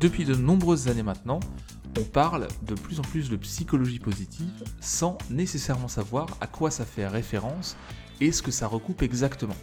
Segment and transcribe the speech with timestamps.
[0.00, 1.40] Depuis de nombreuses années maintenant,
[1.98, 6.84] on parle de plus en plus de psychologie positive sans nécessairement savoir à quoi ça
[6.84, 7.76] fait référence
[8.20, 9.56] et ce que ça recoupe exactement.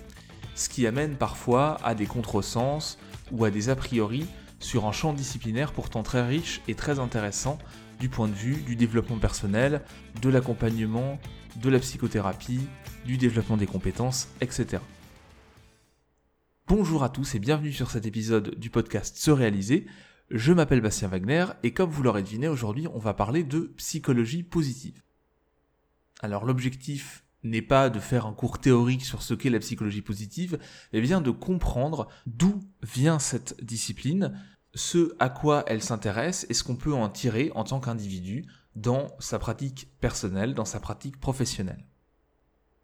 [0.53, 2.97] Ce qui amène parfois à des contresens
[3.31, 4.25] ou à des a priori
[4.59, 7.57] sur un champ disciplinaire pourtant très riche et très intéressant
[8.01, 9.83] du point de vue du développement personnel,
[10.21, 11.17] de l'accompagnement,
[11.61, 12.67] de la psychothérapie,
[13.05, 14.81] du développement des compétences, etc.
[16.67, 19.85] Bonjour à tous et bienvenue sur cet épisode du podcast Se réaliser.
[20.31, 24.41] Je m'appelle Bastien Wagner et comme vous l'aurez deviné, aujourd'hui on va parler de psychologie
[24.41, 25.03] positive.
[26.19, 30.57] Alors l'objectif n'est pas de faire un cours théorique sur ce qu'est la psychologie positive,
[30.93, 34.41] mais bien de comprendre d'où vient cette discipline,
[34.73, 39.09] ce à quoi elle s'intéresse et ce qu'on peut en tirer en tant qu'individu dans
[39.19, 41.85] sa pratique personnelle, dans sa pratique professionnelle.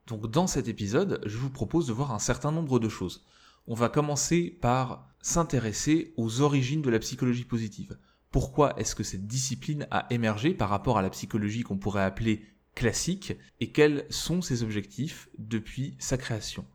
[0.06, 3.26] Donc dans cet épisode, je vous propose de voir un certain nombre de choses
[3.68, 7.98] on va commencer par s'intéresser aux origines de la psychologie positive.
[8.32, 12.46] Pourquoi est-ce que cette discipline a émergé par rapport à la psychologie qu'on pourrait appeler
[12.76, 16.66] classique et quels sont ses objectifs depuis sa création?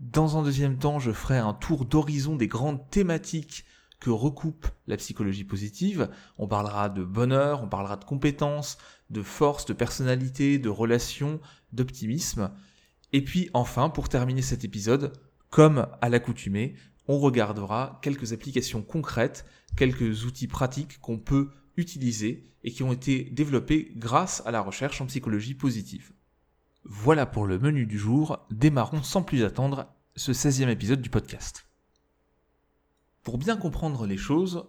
[0.00, 3.64] Dans un deuxième temps, je ferai un tour d'horizon des grandes thématiques
[4.00, 6.10] que recoupe la psychologie positive.
[6.38, 8.78] On parlera de bonheur, on parlera de compétences,
[9.10, 11.40] de force, de personnalité, de relations,
[11.72, 12.50] d'optimisme.
[13.12, 15.12] Et puis enfin, pour terminer cet épisode,
[15.52, 16.74] comme à l'accoutumée,
[17.06, 19.44] on regardera quelques applications concrètes,
[19.76, 25.02] quelques outils pratiques qu'on peut utiliser et qui ont été développés grâce à la recherche
[25.02, 26.12] en psychologie positive.
[26.84, 31.66] Voilà pour le menu du jour, démarrons sans plus attendre ce 16e épisode du podcast.
[33.22, 34.64] Pour bien comprendre les choses,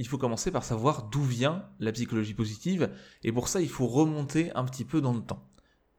[0.00, 2.90] il faut commencer par savoir d'où vient la psychologie positive,
[3.22, 5.48] et pour ça il faut remonter un petit peu dans le temps.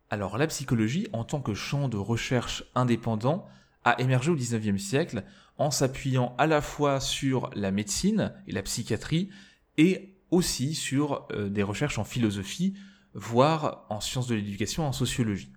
[0.10, 3.48] Alors la psychologie, en tant que champ de recherche indépendant,
[3.86, 5.24] a émergé au XIXe siècle
[5.58, 9.30] en s'appuyant à la fois sur la médecine et la psychiatrie
[9.78, 12.74] et aussi sur euh, des recherches en philosophie,
[13.14, 15.54] voire en sciences de l'éducation, en sociologie.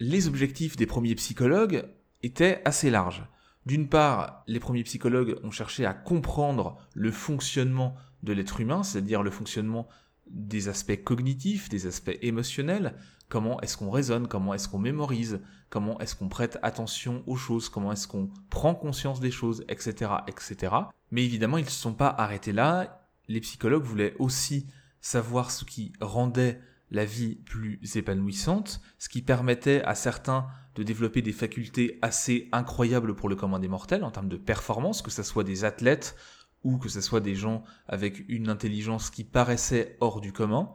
[0.00, 1.88] Les objectifs des premiers psychologues
[2.22, 3.24] étaient assez larges.
[3.64, 9.22] D'une part, les premiers psychologues ont cherché à comprendre le fonctionnement de l'être humain, c'est-à-dire
[9.22, 9.88] le fonctionnement
[10.28, 12.94] des aspects cognitifs, des aspects émotionnels,
[13.28, 17.68] comment est-ce qu'on raisonne, comment est-ce qu'on mémorise, comment est-ce qu'on prête attention aux choses,
[17.68, 20.74] comment est-ce qu'on prend conscience des choses, etc., etc.
[21.10, 23.08] Mais évidemment, ils ne se sont pas arrêtés là.
[23.28, 24.66] Les psychologues voulaient aussi
[25.00, 26.60] savoir ce qui rendait
[26.90, 33.16] la vie plus épanouissante, ce qui permettait à certains de développer des facultés assez incroyables
[33.16, 36.16] pour le commun des mortels en termes de performance, que ce soit des athlètes
[36.62, 40.72] ou que ce soit des gens avec une intelligence qui paraissait hors du commun.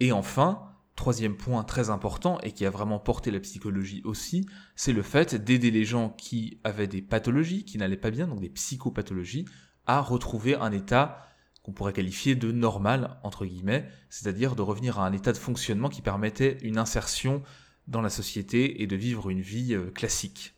[0.00, 4.92] Et enfin, troisième point très important et qui a vraiment porté la psychologie aussi, c'est
[4.92, 8.50] le fait d'aider les gens qui avaient des pathologies, qui n'allaient pas bien, donc des
[8.50, 9.46] psychopathologies,
[9.86, 11.26] à retrouver un état
[11.62, 15.88] qu'on pourrait qualifier de normal, entre guillemets, c'est-à-dire de revenir à un état de fonctionnement
[15.88, 17.42] qui permettait une insertion
[17.88, 20.54] dans la société et de vivre une vie euh, classique.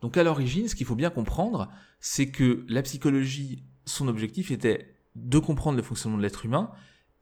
[0.00, 4.94] Donc à l'origine, ce qu'il faut bien comprendre, c'est que la psychologie, son objectif était
[5.16, 6.70] de comprendre le fonctionnement de l'être humain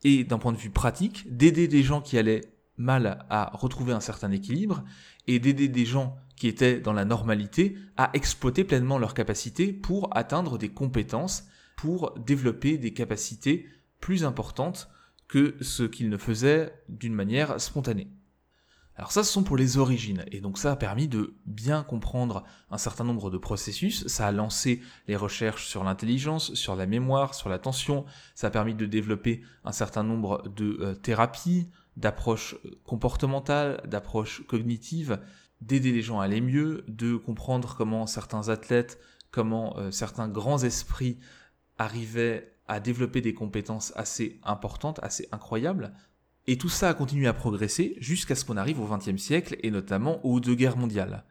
[0.04, 2.42] et d'un point de vue pratique, d'aider des gens qui allaient
[2.76, 4.84] mal à retrouver un certain équilibre
[5.26, 10.16] et d'aider des gens qui étaient dans la normalité à exploiter pleinement leurs capacités pour
[10.16, 13.66] atteindre des compétences, pour développer des capacités
[14.00, 14.88] plus importantes
[15.26, 18.08] que ce qu'ils ne faisaient d'une manière spontanée.
[18.98, 22.42] Alors ça, ce sont pour les origines, et donc ça a permis de bien comprendre
[22.68, 27.34] un certain nombre de processus, ça a lancé les recherches sur l'intelligence, sur la mémoire,
[27.34, 32.70] sur l'attention, ça a permis de développer un certain nombre de euh, thérapies, d'approches euh,
[32.82, 35.20] comportementales, d'approches cognitives,
[35.60, 38.98] d'aider les gens à aller mieux, de comprendre comment certains athlètes,
[39.30, 41.20] comment euh, certains grands esprits
[41.78, 45.92] arrivaient à développer des compétences assez importantes, assez incroyables,
[46.48, 49.70] et tout ça a continué à progresser jusqu'à ce qu'on arrive au XXe siècle et
[49.70, 51.24] notamment aux deux guerres mondiales.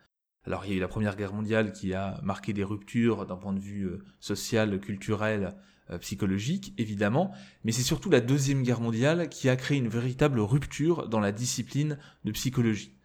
[0.46, 3.36] Alors il y a eu la Première Guerre mondiale qui a marqué des ruptures d'un
[3.36, 5.56] point de vue euh, social, culturel,
[5.90, 7.34] euh, psychologique, évidemment,
[7.64, 11.32] mais c'est surtout la Deuxième Guerre mondiale qui a créé une véritable rupture dans la
[11.32, 12.96] discipline de psychologie.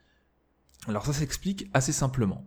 [0.88, 2.46] Alors ça s'explique assez simplement.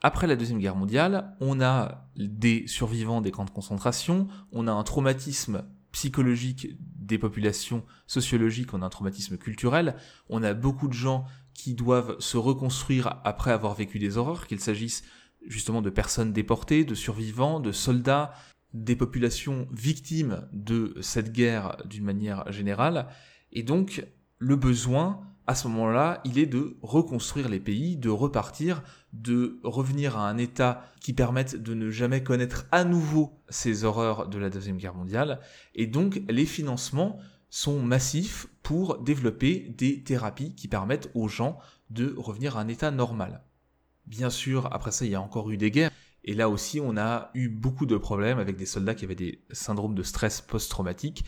[0.00, 4.72] Après la Deuxième Guerre mondiale, on a des survivants des camps de concentration, on a
[4.72, 5.62] un traumatisme
[5.92, 9.94] psychologique des populations sociologiques, on a un traumatisme culturel,
[10.28, 14.60] on a beaucoup de gens qui doivent se reconstruire après avoir vécu des horreurs, qu'il
[14.60, 15.04] s'agisse
[15.46, 18.32] justement de personnes déportées, de survivants, de soldats,
[18.74, 23.08] des populations victimes de cette guerre d'une manière générale.
[23.52, 24.06] Et donc,
[24.38, 30.16] le besoin, à ce moment-là, il est de reconstruire les pays, de repartir, de revenir
[30.16, 34.50] à un état qui permette de ne jamais connaître à nouveau ces horreurs de la
[34.50, 35.40] Deuxième Guerre mondiale.
[35.74, 37.18] Et donc, les financements
[37.50, 41.58] sont massifs pour développer des thérapies qui permettent aux gens
[41.90, 43.44] de revenir à un état normal.
[44.06, 45.90] Bien sûr, après ça, il y a encore eu des guerres.
[46.24, 49.44] Et là aussi, on a eu beaucoup de problèmes avec des soldats qui avaient des
[49.50, 51.24] syndromes de stress post-traumatique.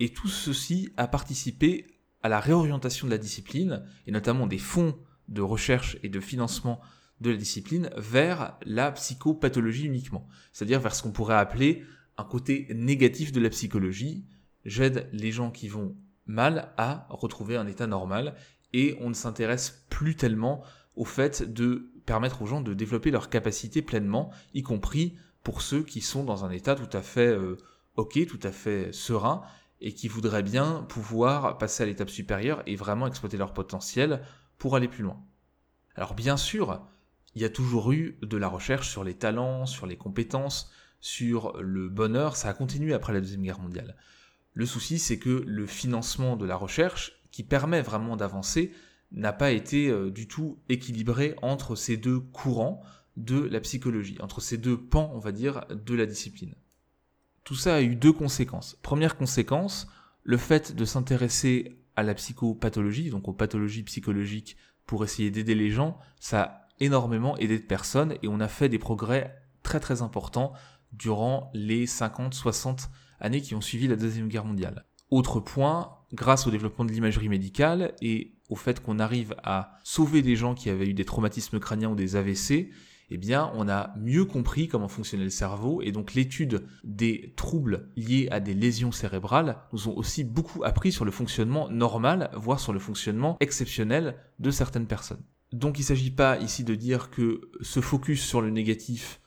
[0.00, 1.86] Et tout ceci a participé
[2.22, 4.98] à la réorientation de la discipline, et notamment des fonds
[5.28, 6.80] de recherche et de financement
[7.24, 10.28] de la discipline, vers la psychopathologie uniquement.
[10.52, 11.82] C'est-à-dire vers ce qu'on pourrait appeler
[12.16, 14.24] un côté négatif de la psychologie.
[14.64, 18.36] J'aide les gens qui vont mal à retrouver un état normal,
[18.72, 20.62] et on ne s'intéresse plus tellement
[20.96, 25.82] au fait de permettre aux gens de développer leurs capacités pleinement, y compris pour ceux
[25.82, 27.56] qui sont dans un état tout à fait euh,
[27.96, 29.42] ok, tout à fait serein,
[29.80, 34.22] et qui voudraient bien pouvoir passer à l'étape supérieure et vraiment exploiter leur potentiel
[34.58, 35.20] pour aller plus loin.
[35.94, 36.84] Alors bien sûr,
[37.34, 40.70] il y a toujours eu de la recherche sur les talents, sur les compétences,
[41.00, 43.96] sur le bonheur, ça a continué après la Deuxième Guerre mondiale.
[44.54, 48.72] Le souci, c'est que le financement de la recherche, qui permet vraiment d'avancer,
[49.12, 52.82] n'a pas été euh, du tout équilibré entre ces deux courants
[53.16, 56.54] de la psychologie, entre ces deux pans, on va dire, de la discipline.
[57.44, 58.78] Tout ça a eu deux conséquences.
[58.82, 59.88] Première conséquence,
[60.22, 65.70] le fait de s'intéresser à la psychopathologie, donc aux pathologies psychologiques, pour essayer d'aider les
[65.70, 70.02] gens, ça a énormément aidé de personnes et on a fait des progrès très très
[70.02, 70.52] importants
[70.92, 72.88] durant les 50-60
[73.20, 74.84] années qui ont suivi la Deuxième Guerre mondiale.
[75.10, 80.22] Autre point, grâce au développement de l'imagerie médicale et au fait qu'on arrive à sauver
[80.22, 82.70] des gens qui avaient eu des traumatismes crâniens ou des AVC,
[83.10, 87.90] eh bien, on a mieux compris comment fonctionnait le cerveau et donc l'étude des troubles
[87.96, 92.60] liés à des lésions cérébrales nous ont aussi beaucoup appris sur le fonctionnement normal, voire
[92.60, 95.22] sur le fonctionnement exceptionnel de certaines personnes.
[95.54, 99.20] Donc il ne s'agit pas ici de dire que ce focus sur le négatif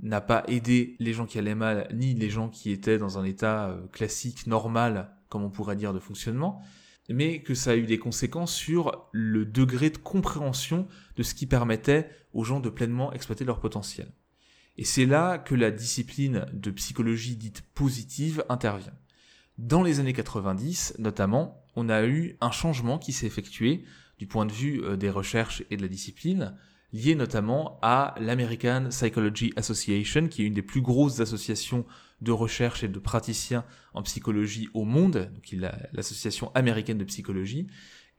[0.00, 3.22] n'a pas aidé les gens qui allaient mal, ni les gens qui étaient dans un
[3.22, 6.60] état euh, classique, normal, comme on pourrait dire, de fonctionnement,
[7.08, 11.46] mais que ça a eu des conséquences sur le degré de compréhension de ce qui
[11.46, 14.10] permettait aux gens de pleinement exploiter leur potentiel.
[14.78, 18.98] Et c'est là que la discipline de psychologie dite positive intervient.
[19.58, 23.84] Dans les années 90, notamment, on a eu un changement qui s'est effectué
[24.18, 26.56] du point de vue euh, des recherches et de la discipline,
[26.92, 31.84] lié notamment à l'American Psychology Association, qui est une des plus grosses associations
[32.20, 35.54] de recherche et de praticiens en psychologie au monde, donc
[35.92, 37.68] l'association américaine de psychologie.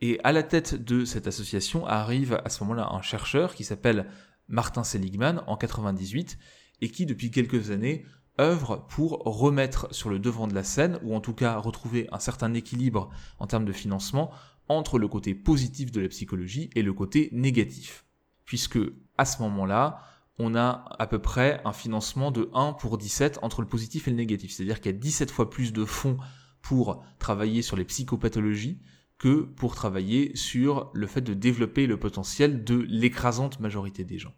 [0.02, 4.06] Et à la tête de cette association arrive à ce moment-là un chercheur qui s'appelle
[4.48, 6.38] Martin Seligman en 98
[6.82, 8.06] et qui depuis quelques années
[8.40, 12.20] œuvre pour remettre sur le devant de la scène, ou en tout cas retrouver un
[12.20, 14.32] certain équilibre en termes de financement
[14.70, 18.06] entre le côté positif de la psychologie et le côté négatif.
[18.46, 18.80] Puisque
[19.18, 20.02] à ce moment-là,
[20.38, 24.12] on a à peu près un financement de 1 pour 17 entre le positif et
[24.12, 24.52] le négatif.
[24.52, 26.18] C'est-à-dire qu'il y a 17 fois plus de fonds
[26.62, 28.80] pour travailler sur les psychopathologies
[29.18, 34.34] que pour travailler sur le fait de développer le potentiel de l'écrasante majorité des gens.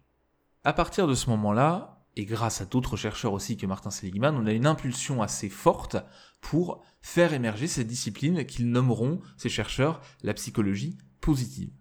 [0.64, 4.46] À partir de ce moment-là, et grâce à d'autres chercheurs aussi que Martin Seligman, on
[4.46, 5.96] a une impulsion assez forte
[6.40, 11.72] pour faire émerger cette discipline qu'ils nommeront, ces chercheurs, la psychologie positive.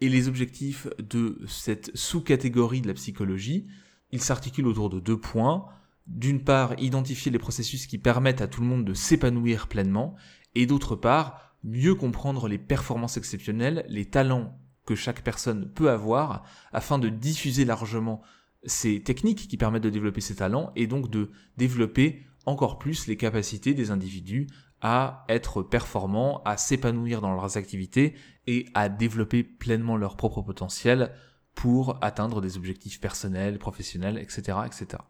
[0.00, 3.66] Et les objectifs de cette sous-catégorie de la psychologie,
[4.12, 5.66] ils s'articulent autour de deux points.
[6.06, 10.14] D'une part, identifier les processus qui permettent à tout le monde de s'épanouir pleinement,
[10.54, 16.44] et d'autre part, mieux comprendre les performances exceptionnelles, les talents que chaque personne peut avoir,
[16.72, 18.22] afin de diffuser largement
[18.64, 23.16] ces techniques qui permettent de développer ces talents, et donc de développer encore plus les
[23.16, 24.46] capacités des individus
[24.80, 28.14] à être performants, à s'épanouir dans leurs activités
[28.46, 31.12] et à développer pleinement leur propre potentiel
[31.54, 35.02] pour atteindre des objectifs personnels, professionnels, etc., etc.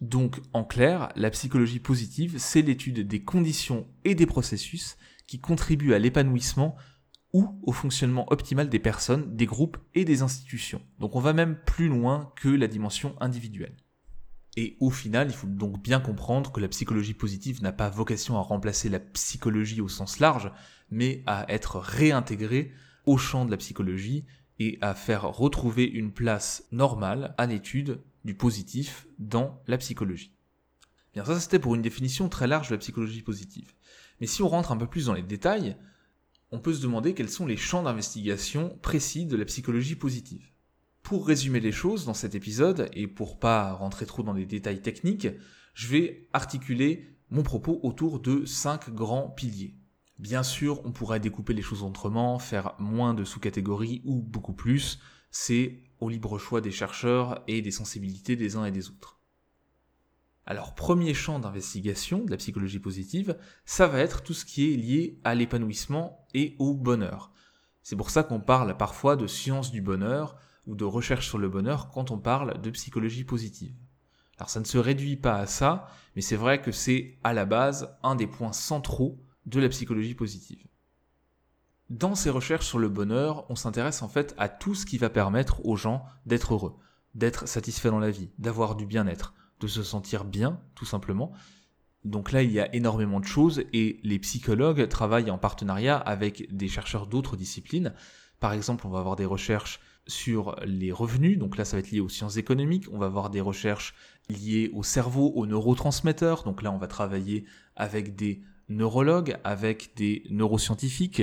[0.00, 4.96] Donc, en clair, la psychologie positive, c'est l'étude des conditions et des processus
[5.28, 6.76] qui contribuent à l'épanouissement
[7.32, 10.82] ou au fonctionnement optimal des personnes, des groupes et des institutions.
[10.98, 13.76] Donc on va même plus loin que la dimension individuelle.
[14.56, 18.36] Et au final, il faut donc bien comprendre que la psychologie positive n'a pas vocation
[18.36, 20.52] à remplacer la psychologie au sens large,
[20.90, 22.72] mais à être réintégrée
[23.06, 24.24] au champ de la psychologie
[24.58, 30.34] et à faire retrouver une place normale à l'étude du positif dans la psychologie.
[31.14, 33.72] Bien, ça c'était pour une définition très large de la psychologie positive.
[34.20, 35.76] Mais si on rentre un peu plus dans les détails,
[36.52, 40.51] on peut se demander quels sont les champs d'investigation précis de la psychologie positive.
[41.02, 44.82] Pour résumer les choses dans cet épisode, et pour pas rentrer trop dans les détails
[44.82, 45.28] techniques,
[45.74, 49.74] je vais articuler mon propos autour de cinq grands piliers.
[50.18, 55.00] Bien sûr, on pourrait découper les choses autrement, faire moins de sous-catégories ou beaucoup plus,
[55.30, 59.18] c'est au libre choix des chercheurs et des sensibilités des uns et des autres.
[60.44, 64.76] Alors, premier champ d'investigation de la psychologie positive, ça va être tout ce qui est
[64.76, 67.32] lié à l'épanouissement et au bonheur.
[67.82, 71.48] C'est pour ça qu'on parle parfois de science du bonheur ou de recherche sur le
[71.48, 73.74] bonheur quand on parle de psychologie positive.
[74.38, 77.44] Alors ça ne se réduit pas à ça, mais c'est vrai que c'est à la
[77.44, 80.66] base un des points centraux de la psychologie positive.
[81.90, 85.10] Dans ces recherches sur le bonheur, on s'intéresse en fait à tout ce qui va
[85.10, 86.76] permettre aux gens d'être heureux,
[87.14, 91.32] d'être satisfaits dans la vie, d'avoir du bien-être, de se sentir bien, tout simplement.
[92.04, 96.54] Donc là, il y a énormément de choses et les psychologues travaillent en partenariat avec
[96.54, 97.94] des chercheurs d'autres disciplines.
[98.42, 101.92] Par exemple, on va avoir des recherches sur les revenus, donc là ça va être
[101.92, 103.94] lié aux sciences économiques, on va avoir des recherches
[104.28, 107.44] liées au cerveau, aux neurotransmetteurs, donc là on va travailler
[107.76, 111.22] avec des neurologues, avec des neuroscientifiques.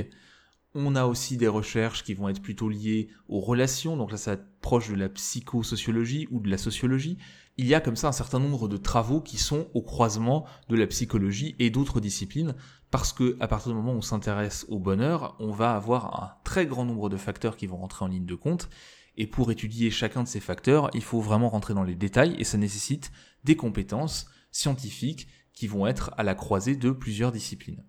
[0.75, 4.35] On a aussi des recherches qui vont être plutôt liées aux relations, donc là ça
[4.35, 7.17] va être proche de la psychosociologie ou de la sociologie.
[7.57, 10.77] Il y a comme ça un certain nombre de travaux qui sont au croisement de
[10.77, 12.55] la psychologie et d'autres disciplines,
[12.91, 16.33] parce que à partir du moment où on s'intéresse au bonheur, on va avoir un
[16.43, 18.69] très grand nombre de facteurs qui vont rentrer en ligne de compte,
[19.17, 22.43] et pour étudier chacun de ces facteurs, il faut vraiment rentrer dans les détails, et
[22.43, 23.11] ça nécessite
[23.43, 27.83] des compétences scientifiques qui vont être à la croisée de plusieurs disciplines.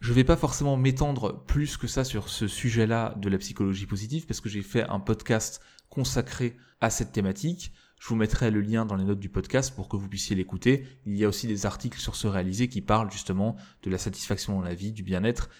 [0.00, 3.84] Je ne vais pas forcément m'étendre plus que ça sur ce sujet-là de la psychologie
[3.84, 7.72] positive, parce que j'ai fait un podcast consacré à cette thématique.
[8.00, 10.86] Je vous mettrai le lien dans les notes du podcast pour que vous puissiez l'écouter.
[11.04, 14.54] Il y a aussi des articles sur ce réalisé qui parlent justement de la satisfaction
[14.54, 15.50] dans la vie, du bien-être,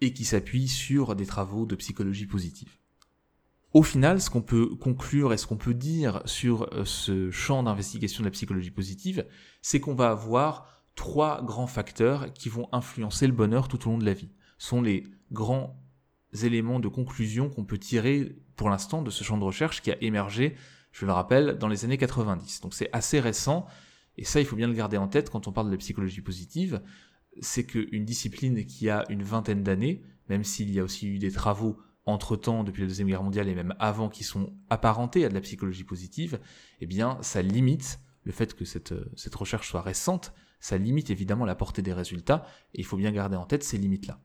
[0.00, 2.78] et qui s'appuient sur des travaux de psychologie positive.
[3.74, 7.62] Au final, ce qu'on peut conclure et ce qu'on peut dire sur euh, ce champ
[7.62, 9.26] d'investigation de la psychologie positive,
[9.60, 13.98] c'est qu'on va avoir trois grands facteurs qui vont influencer le bonheur tout au long
[13.98, 14.30] de la vie.
[14.56, 15.78] Ce sont les grands
[16.42, 20.02] éléments de conclusion qu'on peut tirer pour l'instant de ce champ de recherche qui a
[20.02, 20.56] émergé
[20.92, 22.60] je le rappelle, dans les années 90.
[22.60, 23.66] Donc c'est assez récent,
[24.16, 26.20] et ça il faut bien le garder en tête quand on parle de la psychologie
[26.20, 26.82] positive,
[27.40, 31.32] c'est qu'une discipline qui a une vingtaine d'années, même s'il y a aussi eu des
[31.32, 35.34] travaux entre-temps, depuis la Deuxième Guerre mondiale et même avant, qui sont apparentés à de
[35.34, 36.40] la psychologie positive,
[36.80, 41.44] eh bien ça limite le fait que cette, cette recherche soit récente, ça limite évidemment
[41.44, 44.20] la portée des résultats, et il faut bien garder en tête ces limites-là.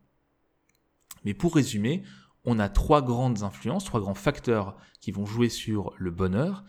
[1.24, 2.04] Mais pour résumer,
[2.50, 6.64] on a trois grandes influences, trois grands facteurs qui vont jouer sur le bonheur.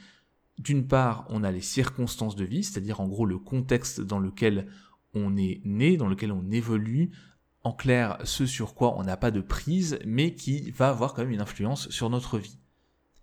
[0.59, 4.67] D'une part, on a les circonstances de vie, c'est-à-dire en gros le contexte dans lequel
[5.15, 7.13] on est né, dans lequel on évolue,
[7.63, 11.23] en clair ce sur quoi on n'a pas de prise, mais qui va avoir quand
[11.23, 12.59] même une influence sur notre vie.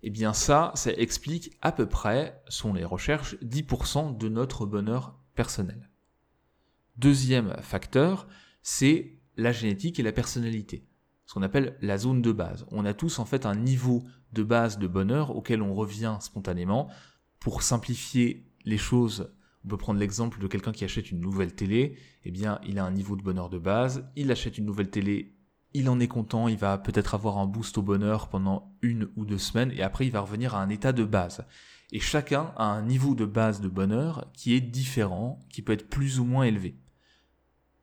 [0.02, 4.66] Et eh bien ça, ça explique à peu près, sont les recherches, 10% de notre
[4.66, 5.90] bonheur personnel.
[6.96, 8.30] Deuxième facteur,
[8.62, 10.88] c'est la génétique et la personnalité
[11.26, 12.66] ce qu'on appelle la zone de base.
[12.72, 14.04] On a tous en fait un niveau
[14.34, 16.90] de base de bonheur auquel on revient spontanément.
[17.40, 19.32] Pour simplifier les choses,
[19.64, 21.98] on peut prendre l'exemple de quelqu'un qui achète une nouvelle télé.
[22.24, 24.08] Eh bien, il a un niveau de bonheur de base.
[24.16, 25.36] Il achète une nouvelle télé,
[25.76, 29.26] il en est content, il va peut-être avoir un boost au bonheur pendant une ou
[29.26, 31.46] deux semaines, et après il va revenir à un état de base.
[31.92, 35.90] Et chacun a un niveau de base de bonheur qui est différent, qui peut être
[35.90, 36.78] plus ou moins élevé.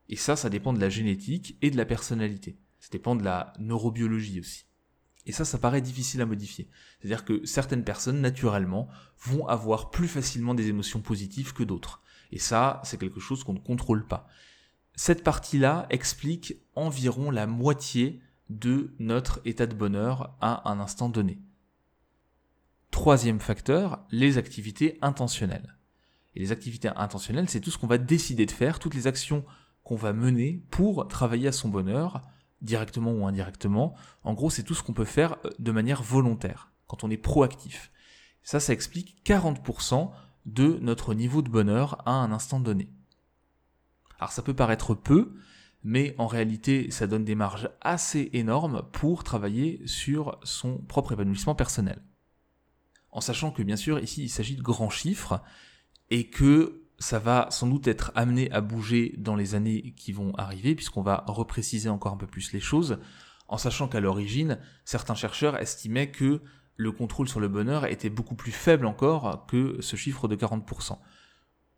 [0.09, 2.59] Et ça, ça dépend de la génétique et de la personnalité.
[2.83, 4.67] Ça dépend de la neurobiologie aussi.
[5.25, 6.69] Et ça, ça paraît difficile à modifier.
[6.99, 8.89] C'est-à-dire que certaines personnes, naturellement,
[9.21, 12.03] vont avoir plus facilement des émotions positives que d'autres.
[12.33, 14.27] Et ça, c'est quelque chose qu'on ne contrôle pas.
[14.97, 18.21] Cette partie-là explique environ la moitié
[18.51, 21.41] de notre état de bonheur à un instant donné.
[22.91, 25.79] Troisième facteur, les activités intentionnelles.
[26.35, 29.45] Et les activités intentionnelles, c'est tout ce qu'on va décider de faire, toutes les actions
[29.85, 32.23] qu'on va mener pour travailler à son bonheur,
[32.63, 33.95] directement ou indirectement.
[34.25, 37.17] En gros, c'est tout ce qu'on peut faire euh, de manière volontaire, quand on est
[37.17, 37.93] proactif.
[38.43, 40.11] Ça, ça explique 40%
[40.47, 42.91] de notre niveau de bonheur à un instant donné.
[44.19, 45.35] Alors ça peut paraître peu,
[45.85, 51.55] mais en réalité, ça donne des marges assez énormes pour travailler sur son propre épanouissement
[51.55, 52.03] personnel.
[53.11, 55.43] En sachant que bien sûr, ici, il s'agit de grands chiffres
[56.11, 60.33] et que ça va sans doute être amené à bouger dans les années qui vont
[60.37, 62.99] arriver, puisqu'on va repréciser encore un peu plus les choses,
[63.49, 66.41] en sachant qu'à l'origine, certains chercheurs estimaient que
[66.77, 70.99] le contrôle sur le bonheur était beaucoup plus faible encore que ce chiffre de 40%.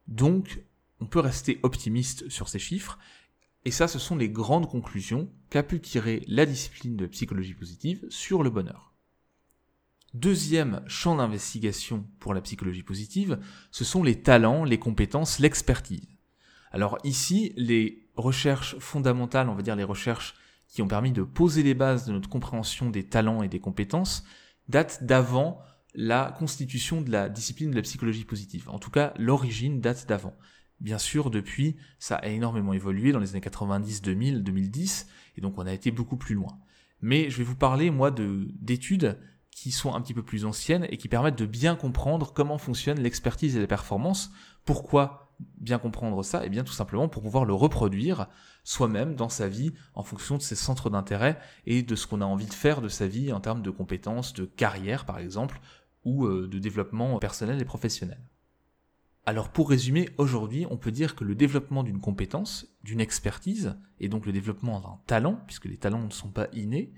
[0.07, 0.63] Donc,
[1.01, 2.99] on peut rester optimiste sur ces chiffres,
[3.65, 8.05] et ça, ce sont les grandes conclusions qu'a pu tirer la discipline de psychologie positive
[8.11, 8.94] sur le bonheur.
[10.15, 13.41] Deuxième champ d'investigation pour la psychologie positive,
[13.73, 16.07] ce sont les talents, les compétences, l'expertise.
[16.71, 20.37] Alors ici, les recherches fondamentales, on va dire les recherches
[20.69, 24.23] qui ont permis de poser les bases de notre compréhension des talents et des compétences,
[24.69, 25.61] datent d'avant
[25.97, 28.71] la constitution de la discipline de la psychologie positive.
[28.71, 30.37] En tout cas, l'origine date d'avant.
[30.79, 35.59] Bien sûr, depuis, ça a énormément évolué dans les années 90, 2000, 2010, et donc
[35.59, 36.57] on a été beaucoup plus loin.
[37.01, 39.19] Mais je vais vous parler, moi, de, d'études
[39.55, 42.99] qui sont un petit peu plus anciennes et qui permettent de bien comprendre comment fonctionne
[42.99, 44.33] l'expertise et la performance.
[44.65, 46.45] Pourquoi bien comprendre ça?
[46.45, 48.27] Eh bien, tout simplement pour pouvoir le reproduire
[48.65, 52.27] soi-même dans sa vie en fonction de ses centres d'intérêt et de ce qu'on a
[52.27, 55.61] envie de faire de sa vie en termes de compétences, de carrière, par exemple,
[56.05, 58.21] ou euh, de développement personnel et professionnel.
[59.25, 64.09] Alors pour résumer, aujourd'hui, on peut dire que le développement d'une compétence, d'une expertise, et
[64.09, 66.93] donc le développement d'un talent, puisque les talents ne sont pas innés,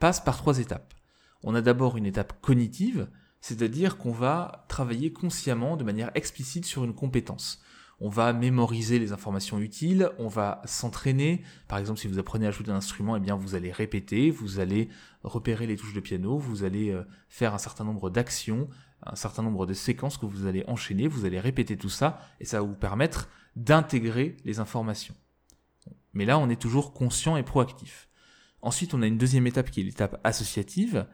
[0.00, 0.94] passe par trois étapes.
[1.42, 3.08] On a d'abord une étape cognitive,
[3.40, 7.60] c'est-à-dire qu'on va travailler consciemment, de manière explicite sur une compétence.
[8.00, 11.42] On va mémoriser les informations utiles, on va s'entraîner.
[11.66, 14.60] Par exemple, si vous apprenez à jouer un instrument, eh bien vous allez répéter, vous
[14.60, 14.88] allez
[15.24, 18.68] repérer les touches de piano, vous allez euh, faire un certain nombre d'actions,
[19.02, 22.44] un certain nombre de séquences que vous allez enchaîner, vous allez répéter tout ça, et
[22.44, 25.14] ça va vous permettre d'intégrer les informations.
[26.12, 28.08] Mais là, on est toujours conscient et proactif.
[28.62, 31.06] Ensuite, on a une deuxième étape qui est l'étape associative,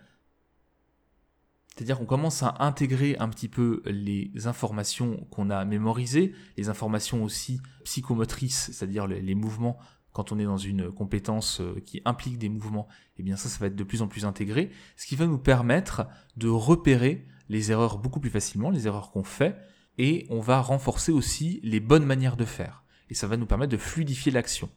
[1.74, 7.24] c'est-à-dire qu'on commence à intégrer un petit peu les informations qu'on a mémorisées, les informations
[7.24, 9.76] aussi psychomotrices, c'est-à-dire les, mouvements
[10.12, 12.86] quand on est dans une compétence euh, qui implique des mouvements,
[13.18, 15.38] eh bien ça, ça va être de plus en plus intégré, ce qui va nous
[15.38, 19.56] permettre de repérer les erreurs beaucoup plus facilement, les erreurs qu'on fait,
[19.98, 22.84] et on va renforcer aussi les bonnes manières de faire.
[23.10, 24.70] Et ça va nous permettre de fluidifier l'action.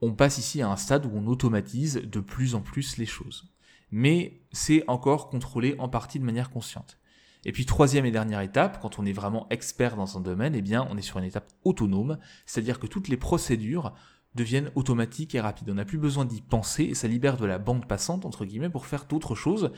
[0.00, 3.52] On passe ici à un stade où on automatise de plus en plus les choses.
[3.90, 6.98] Mais c'est encore contrôlé en partie de manière consciente.
[7.44, 10.62] Et puis troisième et dernière étape, quand on est vraiment expert dans un domaine, eh
[10.62, 13.94] bien on est sur une étape autonome, c'est-à-dire que toutes les procédures
[14.34, 15.70] deviennent automatiques et rapides.
[15.70, 18.70] On n'a plus besoin d'y penser et ça libère de la bande passante, entre guillemets,
[18.70, 19.72] pour faire d'autres choses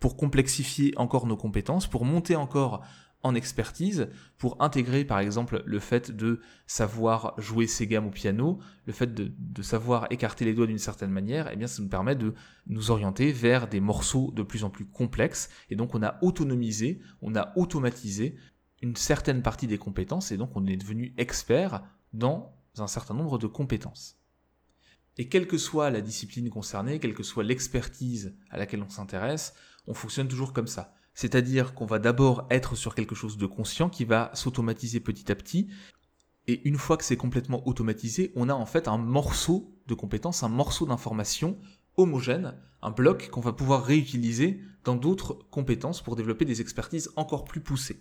[0.00, 2.82] pour complexifier encore nos compétences, pour monter encore
[3.22, 8.60] en expertise, pour intégrer par exemple le fait de savoir jouer ses gammes au piano,
[8.86, 11.88] le fait de, savoir écarter les doigts d'une certaine manière, et eh bien ça nous
[11.88, 12.34] permet de
[12.66, 17.00] nous orienter vers des morceaux de plus en plus complexes, et donc on a autonomisé,
[17.20, 18.36] on a automatisé
[18.82, 23.38] une certaine partie des compétences, et donc on est devenu expert dans un certain nombre
[23.38, 24.16] de compétences.
[25.16, 29.54] Et quelle que soit la discipline concernée, quelle que soit l'expertise à laquelle on s'intéresse,
[29.88, 30.94] on fonctionne toujours comme ça.
[31.20, 35.34] C'est-à-dire qu'on va d'abord être sur quelque chose de conscient qui va s'automatiser petit à
[35.34, 35.66] petit.
[36.46, 40.44] Et une fois que c'est complètement automatisé, on a en fait un morceau de compétences,
[40.44, 41.58] un morceau d'information
[41.96, 47.42] homogène, un bloc qu'on va pouvoir réutiliser dans d'autres compétences pour développer des expertises encore
[47.42, 48.00] plus poussées.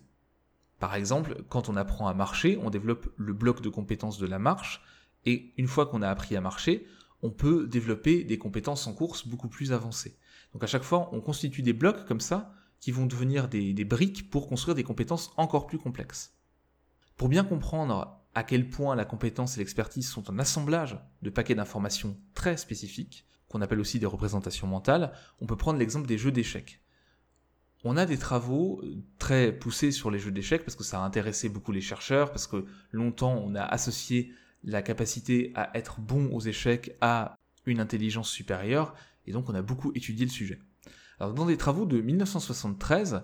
[0.77, 4.38] Par exemple, quand on apprend à marcher, on développe le bloc de compétences de la
[4.38, 4.84] marche,
[5.25, 6.86] et une fois qu'on a appris à marcher,
[7.23, 10.19] on peut développer des compétences en course beaucoup plus avancées.
[10.53, 14.30] Donc à chaque fois, on constitue des blocs comme ça qui vont devenir des, briques
[14.30, 16.34] pour construire des compétences encore plus complexes.
[17.16, 21.56] Pour bien comprendre à quel point la compétence et l'expertise sont un assemblage de paquets
[21.56, 26.32] d'informations très spécifiques, qu'on appelle aussi des représentations mentales, on peut prendre l'exemple des jeux
[26.32, 26.82] d'échecs.
[27.84, 28.84] On a des travaux
[29.18, 32.48] très poussés sur les jeux d'échecs parce que ça a intéressé beaucoup les chercheurs, parce
[32.48, 37.36] que longtemps on a associé la capacité à être bon aux échecs à
[37.66, 40.60] une intelligence supérieure, et donc on a beaucoup étudié le sujet.
[41.19, 43.23] Dans des travaux de 1973,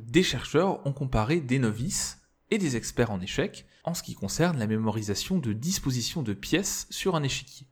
[0.00, 4.58] des chercheurs ont comparé des novices et des experts en échecs en ce qui concerne
[4.58, 7.66] la mémorisation de dispositions de pièces sur un échiquier.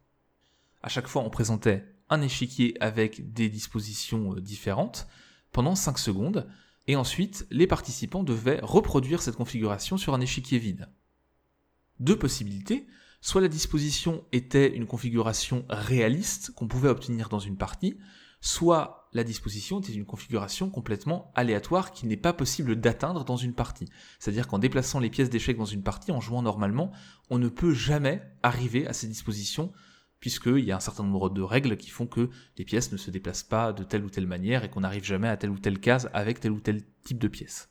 [0.83, 5.09] À chaque fois, on présentait un échiquier avec des dispositions euh, différentes
[5.53, 6.47] pendant 5 secondes,
[6.87, 10.91] et ensuite, les participants devaient reproduire cette configuration sur un échiquier vide.
[12.01, 12.87] Deux possibilités,
[13.23, 17.97] soit la disposition était une configuration réaliste qu'on pouvait obtenir dans une partie,
[18.43, 23.55] soit la disposition était une configuration complètement aléatoire qui n'est pas possible d'atteindre dans une
[23.55, 23.89] partie.
[24.19, 26.91] C'est-à-dire qu'en déplaçant les pièces d'échecs dans une partie, en jouant normalement,
[27.31, 29.73] on ne peut jamais arriver à ces dispositions
[30.19, 33.11] puisqu'il y a un certain nombre de règles qui font que les pièces ne se
[33.11, 35.79] déplacent pas de telle ou telle manière et qu'on n'arrive jamais à telle ou telle
[35.79, 37.69] case avec tel ou tel type de pièce.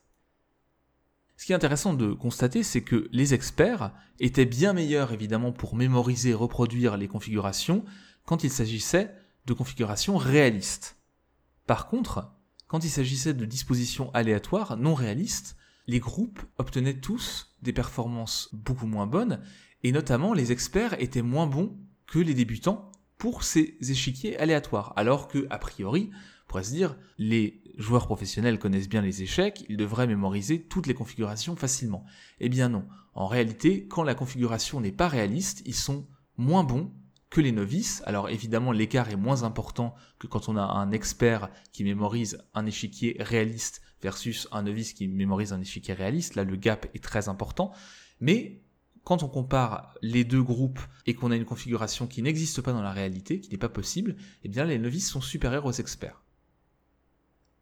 [1.35, 5.75] Ce qui est intéressant de constater, c'est que les experts étaient bien meilleurs évidemment pour
[5.75, 7.83] mémoriser et reproduire les configurations
[8.25, 9.13] quand il s'agissait
[9.45, 10.95] de configurations réalistes.
[11.65, 12.33] Par contre,
[12.67, 15.55] quand il s'agissait de dispositions aléatoires, non réalistes,
[15.87, 19.41] les groupes obtenaient tous des performances beaucoup moins bonnes,
[19.83, 25.27] et notamment les experts étaient moins bons que les débutants pour ces échiquiers aléatoires, alors
[25.27, 29.77] que, a priori, on pourrait se dire, les joueurs professionnels connaissent bien les échecs, ils
[29.77, 32.05] devraient mémoriser toutes les configurations facilement.
[32.39, 32.85] Eh bien non.
[33.13, 36.91] En réalité, quand la configuration n'est pas réaliste, ils sont moins bons
[37.41, 38.03] les novices.
[38.05, 42.65] Alors évidemment, l'écart est moins important que quand on a un expert qui mémorise un
[42.65, 46.35] échiquier réaliste versus un novice qui mémorise un échiquier réaliste.
[46.35, 47.71] Là, le gap est très important.
[48.19, 48.61] Mais
[49.03, 52.81] quand on compare les deux groupes et qu'on a une configuration qui n'existe pas dans
[52.81, 56.21] la réalité, qui n'est pas possible, eh bien les novices sont supérieurs aux experts.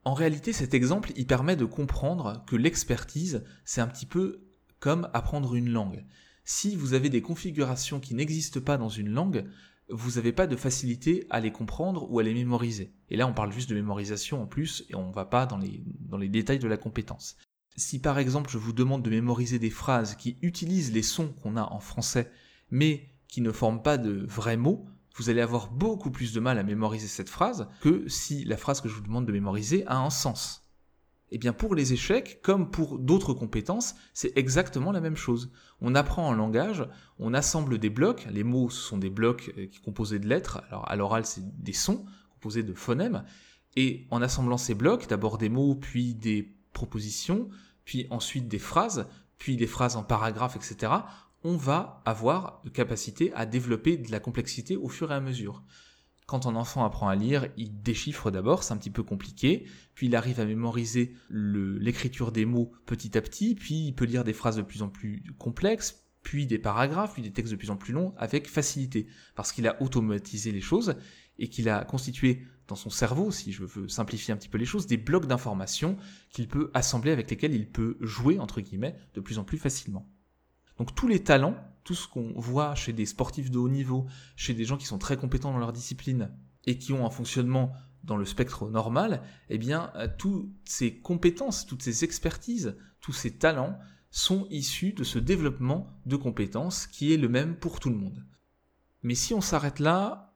[0.03, 4.47] En réalité, cet exemple, il permet de comprendre que l'expertise, c'est un petit peu
[4.79, 6.05] comme apprendre une langue
[6.51, 9.45] si vous avez des configurations qui n'existent pas dans une langue,
[9.87, 12.93] vous n'avez pas de facilité à les comprendre ou à les mémoriser.
[13.09, 15.57] Et là, on parle juste de mémorisation en plus, et on ne va pas dans
[15.57, 17.37] les, dans les détails de la compétence.
[17.77, 21.55] Si par exemple je vous demande de mémoriser des phrases qui utilisent les sons qu'on
[21.55, 22.29] a en français,
[22.69, 24.85] mais qui ne forment pas de vrais mots,
[25.15, 28.81] vous allez avoir beaucoup plus de mal à mémoriser cette phrase que si la phrase
[28.81, 30.60] que je vous demande de mémoriser a un sens.
[31.33, 35.49] Eh pour les échecs, comme pour d'autres compétences, c'est exactement la même chose.
[35.79, 36.85] On apprend un langage,
[37.19, 40.61] on assemble des blocs, les mots ce sont des blocs euh, qui composés de lettres,
[40.69, 43.23] alors à l'oral c'est des sons composés de phonèmes,
[43.77, 47.47] et en assemblant ces blocs, d'abord des mots, puis des propositions,
[47.85, 50.91] puis ensuite des phrases, puis des phrases en paragraphes, etc.,
[51.43, 55.63] on va avoir de capacité à développer de la complexité au fur et à mesure.
[56.27, 60.07] Quand un enfant apprend à lire, il déchiffre d'abord, c'est un petit peu compliqué, puis
[60.07, 64.33] il arrive à mémoriser l'écriture des mots petit à petit, puis il peut lire des
[64.33, 67.77] phrases de plus en plus complexes, puis des paragraphes, puis des textes de plus en
[67.77, 70.95] plus longs avec facilité, parce qu'il a automatisé les choses
[71.39, 74.65] et qu'il a constitué dans son cerveau, si je veux simplifier un petit peu les
[74.65, 75.97] choses, des blocs d'informations
[76.29, 80.07] qu'il peut assembler avec lesquels il peut jouer, entre guillemets, de plus en plus facilement.
[80.81, 84.55] Donc tous les talents, tout ce qu'on voit chez des sportifs de haut niveau, chez
[84.55, 86.31] des gens qui sont très compétents dans leur discipline
[86.65, 87.71] et qui ont un fonctionnement
[88.03, 93.37] dans le spectre normal, eh bien, euh, toutes ces compétences, toutes ces expertises, tous ces
[93.37, 93.77] talents
[94.09, 98.25] sont issus de ce développement de compétences qui est le même pour tout le monde.
[99.03, 100.33] Mais si on s'arrête là,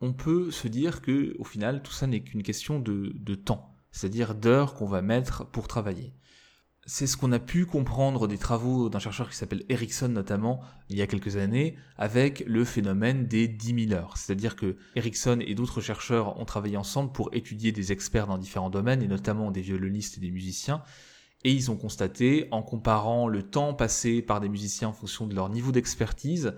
[0.00, 3.74] on peut se dire que, au final, tout ça n'est qu'une question de, de temps,
[3.90, 6.14] c'est-à-dire d'heures qu'on va mettre pour travailler.
[6.90, 10.96] C'est ce qu'on a pu comprendre des travaux d'un chercheur qui s'appelle Erickson notamment il
[10.96, 14.16] y a quelques années avec le phénomène des 10 000 heures.
[14.16, 18.70] C'est-à-dire que Erickson et d'autres chercheurs ont travaillé ensemble pour étudier des experts dans différents
[18.70, 20.82] domaines et notamment des violonistes et des musiciens.
[21.44, 25.34] Et ils ont constaté, en comparant le temps passé par des musiciens en fonction de
[25.34, 26.54] leur niveau d'expertise,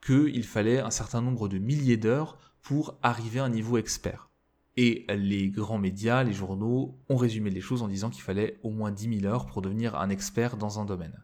[0.00, 4.31] qu'il fallait un certain nombre de milliers d'heures pour arriver à un niveau expert.
[4.76, 8.70] Et les grands médias, les journaux, ont résumé les choses en disant qu'il fallait au
[8.70, 11.22] moins 10 000 heures pour devenir un expert dans un domaine.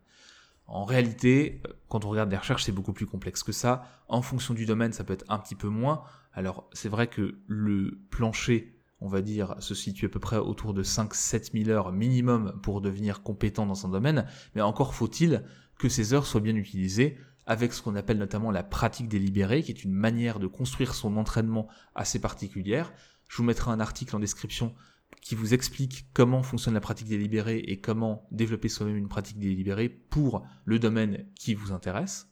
[0.67, 3.85] En réalité, quand on regarde des recherches, c'est beaucoup plus complexe que ça.
[4.07, 6.03] En fonction du domaine, ça peut être un petit peu moins.
[6.35, 10.75] Alors, c'est vrai que le plancher, on va dire, se situe à peu près autour
[10.75, 15.43] de 5-7 000 heures minimum pour devenir compétent dans un domaine, mais encore faut-il
[15.79, 19.73] que ces heures soient bien utilisées avec ce qu'on appelle notamment la pratique délibérée, qui
[19.73, 22.93] est une manière de construire son entraînement assez particulière.
[23.29, 24.75] Je vous mettrai un article en description
[25.21, 29.89] qui vous explique comment fonctionne la pratique délibérée et comment développer soi-même une pratique délibérée
[29.89, 32.29] pour le domaine qui vous intéresse.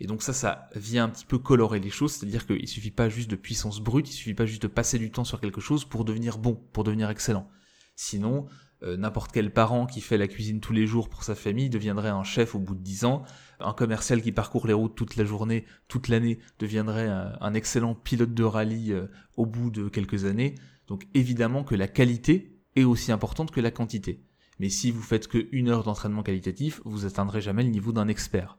[0.00, 3.08] Et donc ça, ça vient un petit peu colorer les choses, c'est-à-dire qu'il suffit pas
[3.08, 5.84] juste de puissance brute, il suffit pas juste de passer du temps sur quelque chose
[5.84, 7.48] pour devenir bon, pour devenir excellent.
[7.94, 8.46] Sinon,
[8.84, 12.08] euh, n'importe quel parent qui fait la cuisine tous les jours pour sa famille deviendrait
[12.08, 13.22] un chef au bout de dix ans.
[13.60, 18.34] Un commercial qui parcourt les routes toute la journée, toute l'année, deviendrait un, excellent pilote
[18.34, 20.56] de rallye euh, au bout de quelques années.
[20.88, 24.24] Donc évidemment que la qualité est aussi importante que la quantité.
[24.58, 28.08] Mais si vous faites que une heure d'entraînement qualitatif, vous atteindrez jamais le niveau d'un
[28.08, 28.58] expert.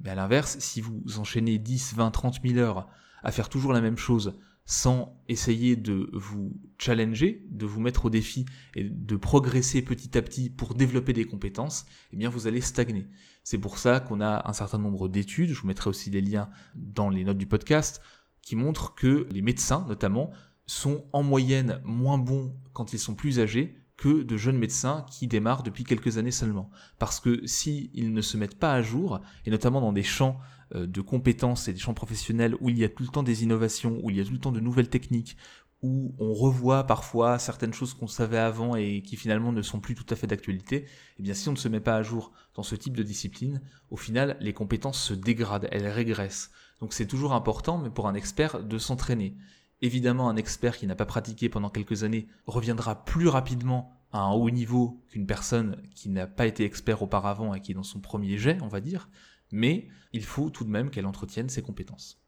[0.00, 2.88] Mais à l'inverse, si vous enchaînez 10, 20, 30 000 heures
[3.22, 8.10] à faire toujours la même chose, sans essayer de vous challenger, de vous mettre au
[8.10, 12.60] défi et de progresser petit à petit pour développer des compétences, eh bien vous allez
[12.60, 13.06] stagner.
[13.42, 16.48] C'est pour ça qu'on a un certain nombre d'études, je vous mettrai aussi des liens
[16.74, 18.00] dans les notes du podcast,
[18.40, 20.30] qui montrent que les médecins notamment
[20.66, 25.26] sont en moyenne moins bons quand ils sont plus âgés que de jeunes médecins qui
[25.26, 26.70] démarrent depuis quelques années seulement.
[26.98, 30.38] Parce que s'ils ne se mettent pas à jour, et notamment dans des champs
[30.74, 33.44] euh, de compétences et des champs professionnels où il y a tout le temps des
[33.44, 35.36] innovations, où il y a tout le temps de nouvelles techniques,
[35.82, 39.94] où on revoit parfois certaines choses qu'on savait avant et qui finalement ne sont plus
[39.94, 40.86] tout à fait d'actualité,
[41.18, 43.60] eh bien si on ne se met pas à jour dans ce type de discipline,
[43.90, 46.50] au final les compétences se dégradent, elles régressent.
[46.80, 49.36] Donc c'est toujours important, mais pour un expert, de s'entraîner.
[49.84, 54.30] Évidemment, un expert qui n'a pas pratiqué pendant quelques années reviendra plus rapidement à un
[54.30, 58.00] haut niveau qu'une personne qui n'a pas été expert auparavant et qui est dans son
[58.00, 59.10] premier jet, on va dire,
[59.52, 62.18] mais il faut tout de même qu'elle entretienne ses compétences.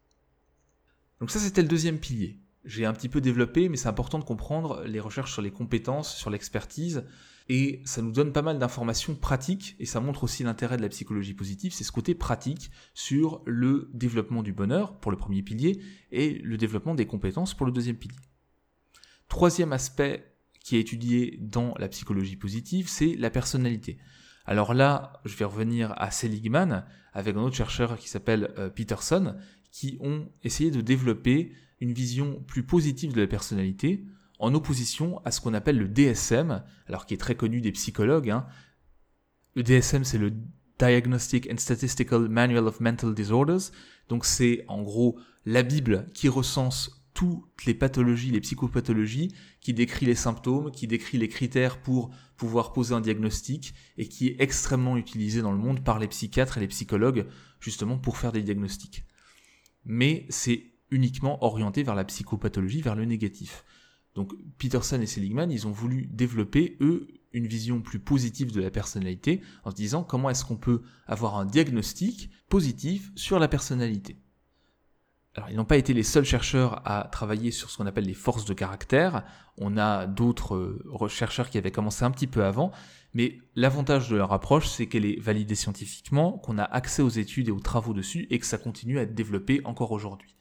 [1.19, 2.39] Donc ça, c'était le deuxième pilier.
[2.63, 6.15] J'ai un petit peu développé, mais c'est important de comprendre les recherches sur les compétences,
[6.15, 7.05] sur l'expertise.
[7.49, 10.89] Et ça nous donne pas mal d'informations pratiques, et ça montre aussi l'intérêt de la
[10.89, 15.79] psychologie positive, c'est ce côté pratique sur le développement du bonheur pour le premier pilier,
[16.11, 18.17] et le développement des compétences pour le deuxième pilier.
[19.29, 23.97] Troisième aspect qui est étudié dans la psychologie positive, c'est la personnalité.
[24.45, 29.35] Alors là, je vais revenir à Seligman avec un autre chercheur qui s'appelle euh, Peterson,
[29.71, 34.05] qui ont essayé de développer une vision plus positive de la personnalité
[34.39, 38.29] en opposition à ce qu'on appelle le DSM, alors qui est très connu des psychologues.
[38.29, 38.45] Hein.
[39.55, 40.33] Le DSM, c'est le
[40.79, 43.71] Diagnostic and Statistical Manual of Mental Disorders,
[44.09, 50.05] donc c'est en gros la Bible qui recense toutes les pathologies, les psychopathologies, qui décrit
[50.05, 54.97] les symptômes, qui décrit les critères pour pouvoir poser un diagnostic, et qui est extrêmement
[54.97, 57.25] utilisé dans le monde par les psychiatres et les psychologues,
[57.59, 59.03] justement pour faire des diagnostics.
[59.83, 63.65] Mais c'est uniquement orienté vers la psychopathologie, vers le négatif.
[64.17, 68.71] Donc Peterson et Seligman, ils ont voulu développer, eux, une vision plus positive de la
[68.71, 74.17] personnalité, en se disant comment est-ce qu'on peut avoir un diagnostic positif sur la personnalité.
[75.35, 78.15] Alors, ils n'ont pas été les seuls chercheurs à travailler sur ce qu'on appelle les
[78.15, 79.23] forces de caractère.
[79.59, 82.71] On a d'autres euh, chercheurs qui avaient commencé un petit peu avant,
[83.13, 87.49] mais l'avantage de leur approche, c'est qu'elle est validée scientifiquement, qu'on a accès aux études
[87.49, 90.35] et aux travaux dessus, et que ça continue à être développé encore aujourd'hui.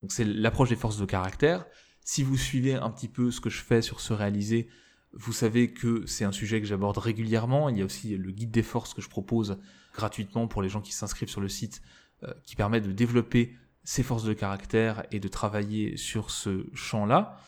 [0.00, 1.66] Donc c'est l'approche des forces de caractère.
[2.10, 4.70] Si vous suivez un petit peu ce que je fais sur se réaliser,
[5.12, 7.68] vous savez que c'est un sujet que j'aborde régulièrement.
[7.68, 9.58] Il y a aussi le guide des forces que je propose
[9.92, 11.82] gratuitement pour les gens qui s'inscrivent sur le site,
[12.22, 17.42] euh, qui permet de développer ses forces de caractère et de travailler sur ce champ-là.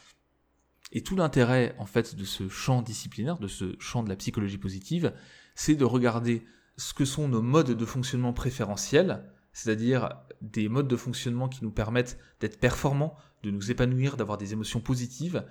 [0.92, 4.58] Et tout l'intérêt, en fait, de ce champ disciplinaire, de ce champ de la psychologie
[4.58, 5.14] positive,
[5.54, 6.44] c'est de regarder
[6.76, 10.10] ce que sont nos modes de fonctionnement préférentiels, c'est-à-dire
[10.42, 14.80] des modes de fonctionnement qui nous permettent d'être performants, de nous épanouir, d'avoir des émotions
[14.80, 15.44] positives,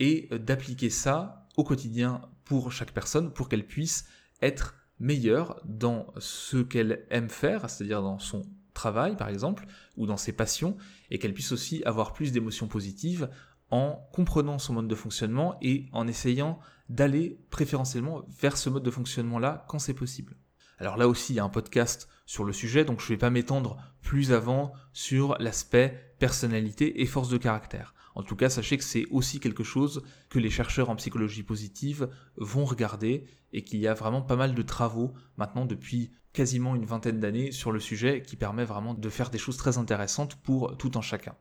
[0.00, 4.06] et d'appliquer ça au quotidien pour chaque personne, pour qu'elle puisse
[4.42, 10.16] être meilleure dans ce qu'elle aime faire, c'est-à-dire dans son travail, par exemple, ou dans
[10.16, 10.76] ses passions,
[11.10, 13.28] et qu'elle puisse aussi avoir plus d'émotions positives
[13.70, 18.90] en comprenant son mode de fonctionnement et en essayant d'aller préférentiellement vers ce mode de
[18.90, 20.36] fonctionnement-là quand c'est possible.
[20.78, 23.18] Alors là aussi, il y a un podcast sur le sujet, donc je ne vais
[23.18, 27.94] pas m'étendre plus avant sur l'aspect personnalité et force de caractère.
[28.14, 32.08] En tout cas, sachez que c'est aussi quelque chose que les chercheurs en psychologie positive
[32.36, 36.86] vont regarder et qu'il y a vraiment pas mal de travaux maintenant depuis quasiment une
[36.86, 40.76] vingtaine d'années sur le sujet qui permet vraiment de faire des choses très intéressantes pour
[40.76, 41.34] tout un chacun.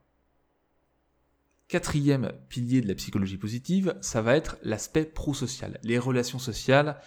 [1.68, 7.00] Quatrième pilier de la psychologie positive, ça va être l'aspect prosocial, les relations sociales,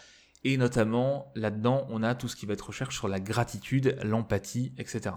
[0.47, 4.73] et notamment là-dedans, on a tout ce qui va être recherche sur la gratitude, l'empathie,
[4.79, 5.17] etc.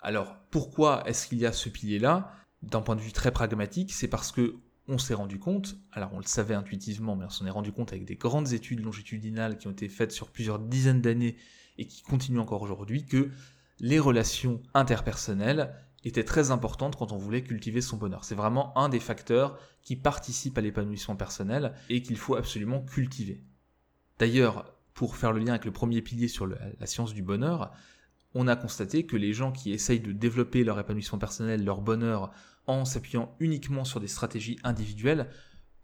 [0.00, 2.34] Alors, pourquoi est-ce qu'il y a ce pilier-là?
[2.62, 4.56] D'un point de vue très pragmatique, c'est parce que
[4.88, 7.92] on s'est rendu compte, alors on le savait intuitivement, mais on s'en est rendu compte
[7.92, 11.36] avec des grandes études longitudinales qui ont été faites sur plusieurs dizaines d'années
[11.78, 13.30] et qui continuent encore aujourd'hui, que
[13.78, 18.24] les relations interpersonnelles étaient très importantes quand on voulait cultiver son bonheur.
[18.24, 23.44] C'est vraiment un des facteurs qui participent à l'épanouissement personnel et qu'il faut absolument cultiver.
[24.20, 27.72] D'ailleurs, pour faire le lien avec le premier pilier sur la science du bonheur,
[28.34, 32.30] on a constaté que les gens qui essayent de développer leur épanouissement personnel, leur bonheur,
[32.66, 35.30] en s'appuyant uniquement sur des stratégies individuelles,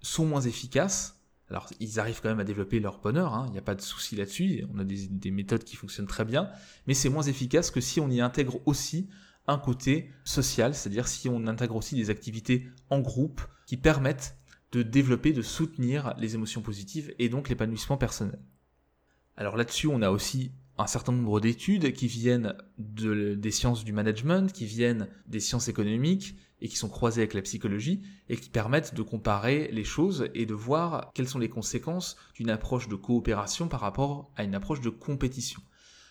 [0.02, 1.22] sont moins efficaces.
[1.48, 3.80] Alors, ils arrivent quand même à développer leur bonheur, hein, il n'y a pas de
[3.80, 6.50] souci là-dessus, on a des, méthodes qui fonctionnent très bien,
[6.86, 9.08] mais c'est moins efficace que si on y intègre aussi
[9.46, 14.36] un côté social, c'est-à-dire si on intègre aussi des activités en groupe qui permettent
[14.72, 18.38] de développer, de soutenir les émotions positives et donc l'épanouissement personnel.
[19.36, 24.52] Alors là-dessus, on a aussi un certain nombre d'études qui viennent des sciences du management,
[24.52, 28.94] qui viennent des sciences économiques et qui sont croisées avec la psychologie et qui permettent
[28.94, 33.68] de comparer les choses et de voir quelles sont les conséquences d'une approche de coopération
[33.68, 35.60] par rapport à une approche de compétition.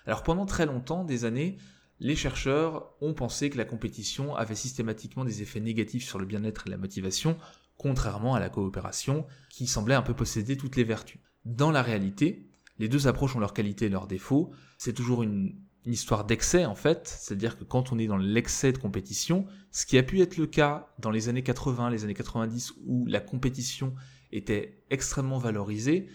[0.05, 1.57] Alors pendant très longtemps, des années,
[1.99, 6.67] les chercheurs ont pensé que la compétition avait systématiquement des effets négatifs sur le bien-être
[6.67, 7.37] et la motivation,
[7.77, 11.19] contrairement à la coopération qui semblait un peu posséder toutes les vertus.
[11.45, 14.51] Dans la réalité, les deux approches ont leurs qualités et leurs défauts.
[14.77, 18.77] C'est toujours une, histoire d'excès en fait, c'est-à-dire que quand on est dans l'excès de
[18.77, 22.73] compétition, ce qui a pu être le cas dans les années 80, les années 90
[22.85, 23.93] où la compétition
[24.31, 26.09] était extrêmement valorisée,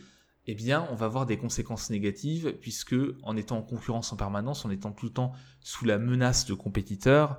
[0.47, 4.65] eh bien, on va avoir des conséquences négatives puisque en étant en concurrence en permanence,
[4.65, 7.39] en étant tout le temps sous la menace de compétiteurs,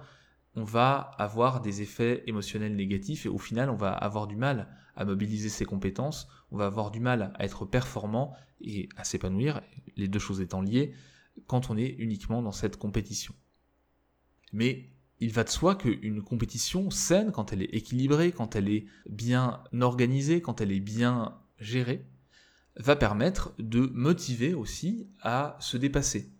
[0.55, 4.67] on va avoir des effets émotionnels négatifs et au final, on va avoir du mal
[4.95, 9.61] à mobiliser ses compétences, on va avoir du mal à être performant et à s'épanouir,
[9.95, 10.93] les deux choses étant liées,
[11.47, 13.33] quand on est uniquement dans cette compétition.
[14.53, 18.85] Mais il va de soi qu'une compétition saine, quand elle est équilibrée, quand elle est
[19.09, 22.05] bien organisée, quand elle est bien gérée,
[22.75, 26.31] va permettre de motiver aussi à se dépasser.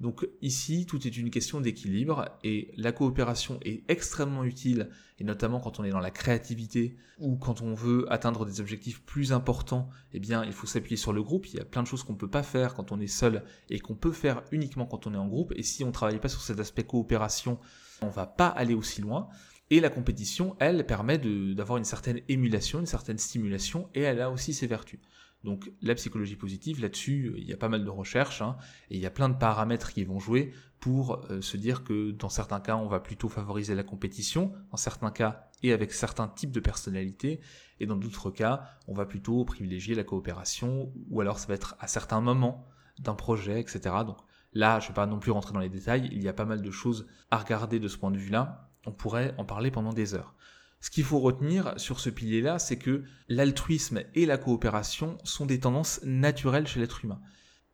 [0.00, 5.60] Donc ici, tout est une question d'équilibre et la coopération est extrêmement utile, et notamment
[5.60, 9.90] quand on est dans la créativité ou quand on veut atteindre des objectifs plus importants,
[10.14, 12.14] eh bien il faut s'appuyer sur le groupe, il y a plein de choses qu'on
[12.14, 15.12] ne peut pas faire quand on est seul et qu'on peut faire uniquement quand on
[15.12, 17.58] est en groupe, et si on ne travaille pas sur cet aspect coopération,
[18.00, 19.28] on ne va pas aller aussi loin.
[19.72, 24.30] Et la compétition, elle, permet d'avoir une certaine émulation, une certaine stimulation, et elle a
[24.30, 24.98] aussi ses vertus.
[25.44, 28.56] Donc la psychologie positive, là-dessus, il y a pas mal de recherches, hein,
[28.90, 32.10] et il y a plein de paramètres qui vont jouer pour euh, se dire que
[32.10, 36.28] dans certains cas, on va plutôt favoriser la compétition, dans certains cas, et avec certains
[36.28, 37.40] types de personnalités,
[37.80, 41.74] et dans d'autres cas, on va plutôt privilégier la coopération, ou alors ça va être
[41.80, 42.66] à certains moments
[42.98, 43.80] d'un projet, etc.
[44.06, 44.18] Donc
[44.52, 46.44] là, je ne vais pas non plus rentrer dans les détails, il y a pas
[46.44, 49.92] mal de choses à regarder de ce point de vue-là, on pourrait en parler pendant
[49.92, 50.34] des heures.
[50.80, 55.60] Ce qu'il faut retenir sur ce pilier-là, c'est que l'altruisme et la coopération sont des
[55.60, 57.20] tendances naturelles chez l'être humain.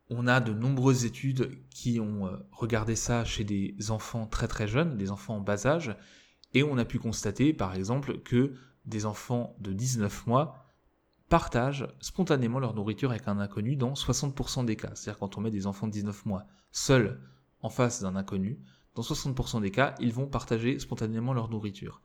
[0.09, 4.67] On a de nombreuses études qui ont euh, regardé ça chez des enfants très très
[4.67, 5.95] jeunes, des enfants en bas âge,
[6.53, 8.53] et on a pu constater par exemple que
[8.85, 10.65] des enfants de 19 mois
[11.29, 14.91] partagent spontanément leur nourriture avec un inconnu dans 60% des cas.
[14.95, 17.21] C'est-à-dire quand on met des enfants de 19 mois seuls
[17.59, 18.59] en face d'un inconnu,
[18.95, 22.01] dans 60% des cas, ils vont partager spontanément leur nourriture.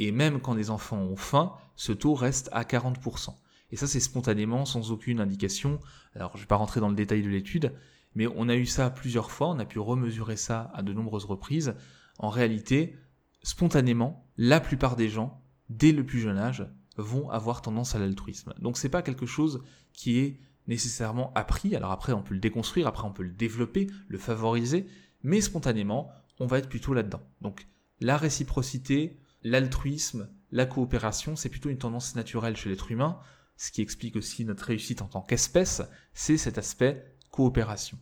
[0.00, 3.36] Et même quand les enfants ont faim, ce taux reste à 40%.
[3.70, 5.78] Et ça, c'est spontanément, sans aucune indication.
[6.16, 7.72] Alors, je ne vais pas rentrer dans le détail de l'étude,
[8.16, 11.26] mais on a eu ça plusieurs fois, on a pu remesurer ça à de nombreuses
[11.26, 11.74] reprises.
[12.18, 12.96] En réalité,
[13.42, 18.52] spontanément, la plupart des gens, dès le plus jeune âge, vont avoir tendance à l'altruisme.
[18.58, 21.76] Donc c'est pas quelque chose qui est nécessairement appris.
[21.76, 24.86] Alors après, on peut le déconstruire, après on peut le développer, le favoriser,
[25.22, 26.10] mais spontanément,
[26.40, 27.22] on va être plutôt là-dedans.
[27.40, 27.68] Donc
[28.00, 33.20] la réciprocité, l'altruisme, la coopération, c'est plutôt une tendance naturelle chez l'être humain,
[33.56, 35.82] ce qui explique aussi notre réussite en tant qu'espèce,
[36.14, 37.98] c'est cet aspect coopération.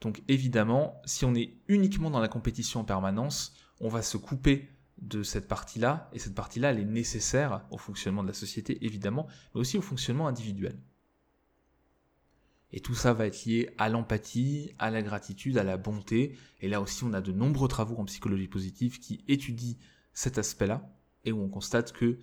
[0.00, 4.68] Donc évidemment, si on est uniquement dans la compétition en permanence, on va se couper
[4.98, 9.26] de cette partie-là, et cette partie-là, elle est nécessaire au fonctionnement de la société, évidemment,
[9.54, 10.78] mais aussi au fonctionnement individuel.
[12.70, 16.68] Et tout ça va être lié à l'empathie, à la gratitude, à la bonté, et
[16.68, 19.76] là aussi on a de nombreux travaux en psychologie positive qui étudient
[20.12, 20.88] cet aspect-là,
[21.24, 22.18] et où on constate que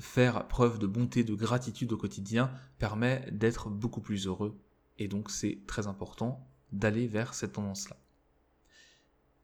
[0.00, 4.58] faire preuve de bonté, de gratitude au quotidien permet d'être beaucoup plus heureux.
[4.98, 7.96] Et donc c'est très important d'aller vers cette tendance-là.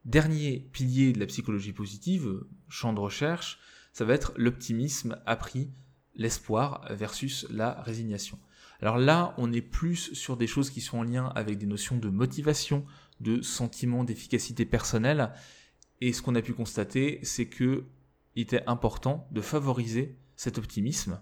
[0.04, 3.58] Dernier pilier de la psychologie positive, champ de recherche,
[3.92, 5.70] ça va être l'optimisme appris,
[6.14, 8.38] l'espoir versus la résignation.
[8.80, 11.98] Alors là, on est plus sur des choses qui sont en lien avec des notions
[11.98, 12.84] de motivation,
[13.20, 15.32] de sentiment d'efficacité personnelle,
[16.00, 17.84] et ce qu'on a pu constater, c'est que
[18.34, 21.20] il était important de favoriser cet optimisme.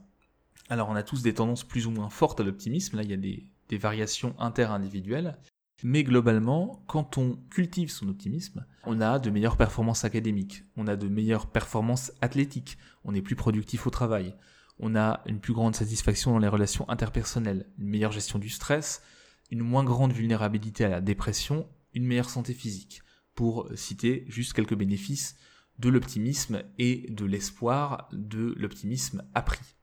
[0.69, 3.15] Alors on a tous des tendances plus ou moins fortes à l'optimisme, là il y
[3.15, 5.39] a des, des variations inter-individuelles,
[5.83, 10.97] mais globalement, quand on cultive son optimisme, on a de meilleures performances académiques, on a
[10.97, 14.35] de meilleures performances athlétiques, on est plus productif au travail,
[14.79, 19.03] on a une plus grande satisfaction dans les relations interpersonnelles, une meilleure gestion du stress,
[19.51, 23.03] une moins grande vulnérabilité à la dépression, une meilleure santé physique
[23.37, 25.37] pour citer juste quelques bénéfices
[25.79, 29.77] de l'optimisme et de l'espoir de l'optimisme appris.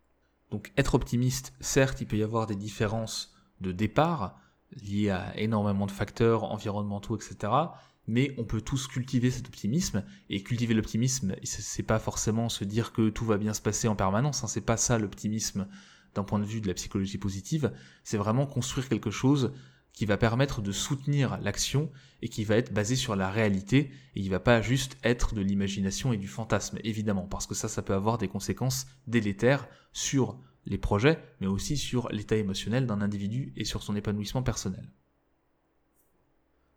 [0.52, 4.40] Donc être optimiste, certes, il peut y avoir des différences de départ
[4.72, 7.54] liées à énormément de facteurs environnementaux, etc.
[8.08, 12.92] Mais on peut tous cultiver cet optimisme et cultiver l'optimisme, c'est pas forcément se dire
[12.92, 14.44] que tout va bien se passer en permanence.
[14.44, 15.68] Hein, c'est pas ça l'optimisme
[16.16, 17.72] d'un point de vue de la psychologie positive.
[18.04, 19.54] C'est vraiment construire quelque chose
[19.94, 24.20] qui va permettre de soutenir l'action et qui va être basé sur la réalité et
[24.20, 27.84] il va pas juste être de l'imagination et du fantasme, évidemment, parce que ça, ça
[27.84, 33.54] peut avoir des conséquences délétères sur les projets, mais aussi sur l'état émotionnel d'un individu
[33.56, 34.92] et sur son épanouissement personnel.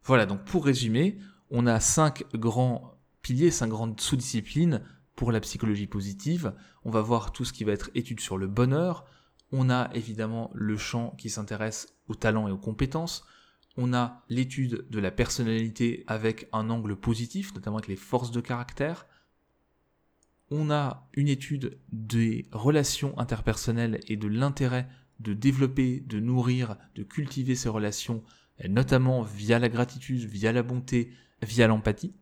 [0.04, 1.18] Voilà, donc pour résumer,
[1.50, 4.82] on a cinq grands piliers, cinq grandes sous-disciplines
[5.14, 6.54] pour la psychologie positive.
[6.84, 9.06] On va voir tout ce qui va être étude sur le bonheur,
[9.52, 13.24] on a évidemment le champ qui s'intéresse aux talents et aux compétences.
[13.76, 18.40] On a l'étude de la personnalité avec un angle positif, notamment avec les forces de
[18.40, 19.06] caractère.
[20.50, 24.88] On a une étude des relations interpersonnelles et de l'intérêt
[25.20, 28.22] de développer, de nourrir, de cultiver ces relations,
[28.68, 32.14] notamment via la gratitude, via la bonté, via l'empathie.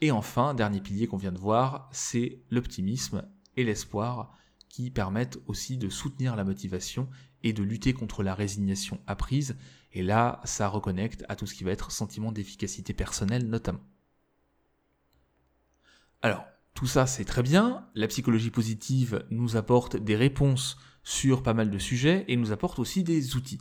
[0.00, 4.36] Et enfin, dernier pilier qu'on vient de voir, c'est l'optimisme et l'espoir
[4.70, 7.10] qui permettent aussi de soutenir la motivation
[7.42, 9.56] et de lutter contre la résignation apprise.
[9.92, 13.84] Et là, ça reconnecte à tout ce qui va être sentiment d'efficacité personnelle notamment.
[16.22, 16.44] Alors,
[16.74, 21.70] tout ça c'est très bien, la psychologie positive nous apporte des réponses sur pas mal
[21.70, 23.60] de sujets et nous apporte aussi des outils.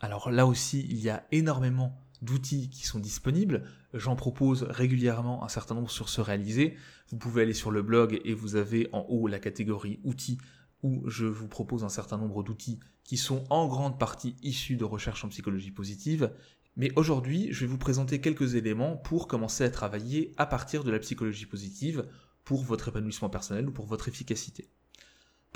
[0.00, 3.64] Alors là aussi, il y a énormément d'outils qui sont disponibles.
[3.94, 6.76] J'en propose régulièrement un certain nombre sur ce réaliser.
[7.10, 10.38] Vous pouvez aller sur le blog et vous avez en haut la catégorie outils
[10.82, 14.84] où je vous propose un certain nombre d'outils qui sont en grande partie issus de
[14.84, 16.32] recherches en psychologie positive.
[16.76, 20.90] Mais aujourd'hui, je vais vous présenter quelques éléments pour commencer à travailler à partir de
[20.90, 22.06] la psychologie positive
[22.44, 24.68] pour votre épanouissement personnel ou pour votre efficacité.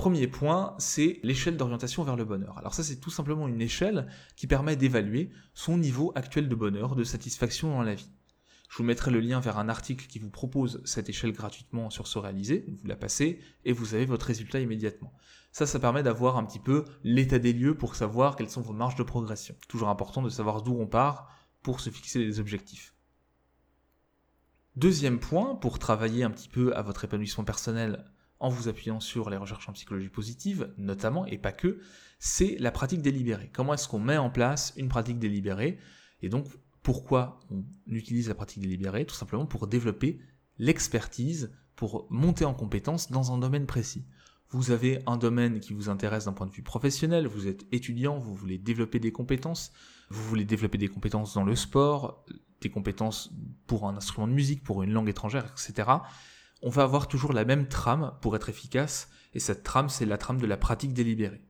[0.01, 2.57] Premier point, c'est l'échelle d'orientation vers le bonheur.
[2.57, 6.97] Alors ça, c'est tout simplement une échelle qui permet d'évaluer son niveau actuel de bonheur,
[6.97, 8.11] de satisfaction dans la vie.
[8.71, 12.07] Je vous mettrai le lien vers un article qui vous propose cette échelle gratuitement sur
[12.07, 15.13] ce réalisé, vous la passez et vous avez votre résultat immédiatement.
[15.53, 18.73] Ça, ça permet d'avoir un petit peu l'état des lieux pour savoir quelles sont vos
[18.73, 19.55] marges de progression.
[19.69, 21.31] Toujours important de savoir d'où on part
[21.61, 22.95] pour se fixer des objectifs.
[24.77, 28.11] Deuxième point, pour travailler un petit peu à votre épanouissement personnel
[28.41, 31.79] en vous appuyant sur les recherches en psychologie positive, notamment, et pas que,
[32.19, 33.51] c'est la pratique délibérée.
[33.53, 35.79] Comment est-ce qu'on met en place une pratique délibérée
[36.23, 36.47] Et donc,
[36.83, 39.05] pourquoi on utilise la pratique délibérée?
[39.05, 40.21] Tout simplement pour développer
[40.59, 44.07] l'expertise, pour monter en compétence dans un domaine précis.
[44.49, 48.19] Vous avez un domaine qui vous intéresse d'un point de vue professionnel, vous êtes étudiant,
[48.19, 49.71] vous voulez développer des compétences,
[50.09, 52.25] vous voulez développer des compétences dans le sport,
[52.61, 53.33] des compétences
[53.67, 55.89] pour un instrument de musique, pour une langue étrangère, etc
[56.63, 60.19] on va avoir toujours la même trame pour être efficace, et cette trame, c'est la
[60.19, 61.43] trame de la pratique délibérée.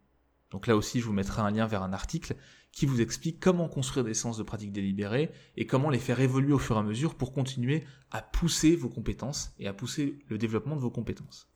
[0.51, 2.37] Donc là aussi, je vous mettrai un lien vers un article
[2.73, 6.53] qui vous explique comment construire des sens de pratique délibérée et comment les faire évoluer
[6.53, 10.39] au fur et à mesure pour continuer à pousser vos compétences et à pousser le
[10.39, 11.49] développement de vos compétences.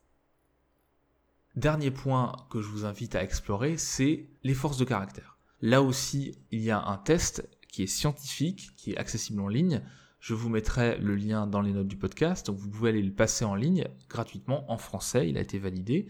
[1.57, 5.39] Dernier point que je vous invite à explorer, c'est les forces de caractère.
[5.61, 9.83] Là aussi, il y a un test qui est scientifique, qui est accessible en ligne,
[10.25, 13.45] je vous mettrai le lien dans les notes du podcast, vous pouvez aller le passer
[13.45, 16.07] en ligne gratuitement en français, il a été validé.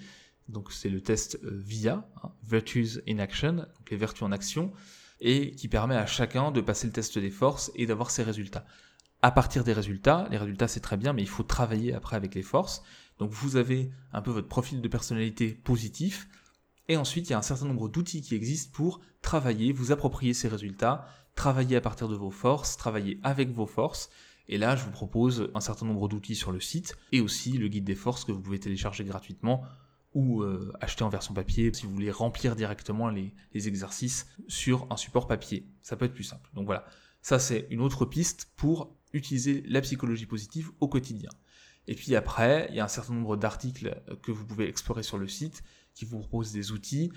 [0.48, 4.72] Donc c'est le test euh, VIA, hein, Virtues in Action, donc les vertus en action,
[5.20, 8.64] et qui permet à chacun de passer le test des forces et d'avoir ses résultats.
[9.20, 12.36] À partir des résultats, les résultats c'est très bien, mais il faut travailler après avec
[12.36, 12.84] les forces.
[13.18, 16.28] Donc vous avez un peu votre profil de personnalité positif,
[16.86, 20.34] et ensuite il y a un certain nombre d'outils qui existent pour travailler, vous approprier
[20.34, 24.10] ces résultats travailler à partir de vos forces, travailler avec vos forces.
[24.48, 27.68] Et là, je vous propose un certain nombre d'outils sur le site et aussi le
[27.68, 29.64] guide des forces que vous pouvez télécharger gratuitement
[30.12, 34.86] ou euh, acheter en version papier si vous voulez remplir directement les, les, exercices sur
[34.90, 35.66] un support papier.
[35.82, 36.48] Ça peut être plus simple.
[36.54, 36.84] Donc voilà,
[37.20, 41.30] ça c'est une autre piste pour utiliser la psychologie positive au quotidien.
[41.86, 45.18] Et puis après, il y a un certain nombre d'articles que vous pouvez explorer sur
[45.18, 45.62] le site
[45.94, 47.12] qui vous proposent des outils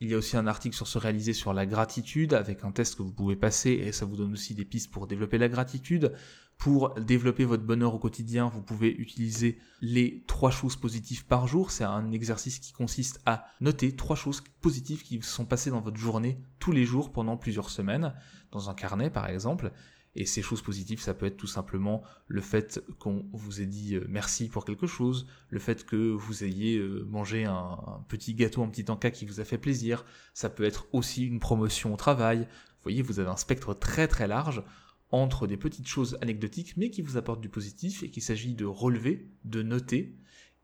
[0.00, 2.96] il y a aussi un article sur se réaliser sur la gratitude avec un test
[2.96, 6.12] que vous pouvez passer et ça vous donne aussi des pistes pour développer la gratitude.
[6.56, 11.70] Pour développer votre bonheur au quotidien, vous pouvez utiliser les trois choses positives par jour.
[11.70, 15.96] C'est un exercice qui consiste à noter trois choses positives qui sont passées dans votre
[15.96, 18.14] journée tous les jours pendant plusieurs semaines,
[18.52, 19.72] dans un carnet par exemple.
[20.16, 23.94] Et ces choses positives, ça peut être tout simplement le fait qu'on vous ait dit
[23.94, 28.62] euh, merci pour quelque chose, le fait que vous ayez euh, mangé un, petit gâteau,
[28.62, 30.04] un petit encas qui vous a fait plaisir.
[30.34, 32.40] Ça peut être aussi une promotion au travail.
[32.40, 34.64] Vous voyez, vous avez un spectre très très large
[35.12, 38.64] entre des petites choses anecdotiques mais qui vous apportent du positif et qu'il s'agit de
[38.64, 40.16] relever, de noter,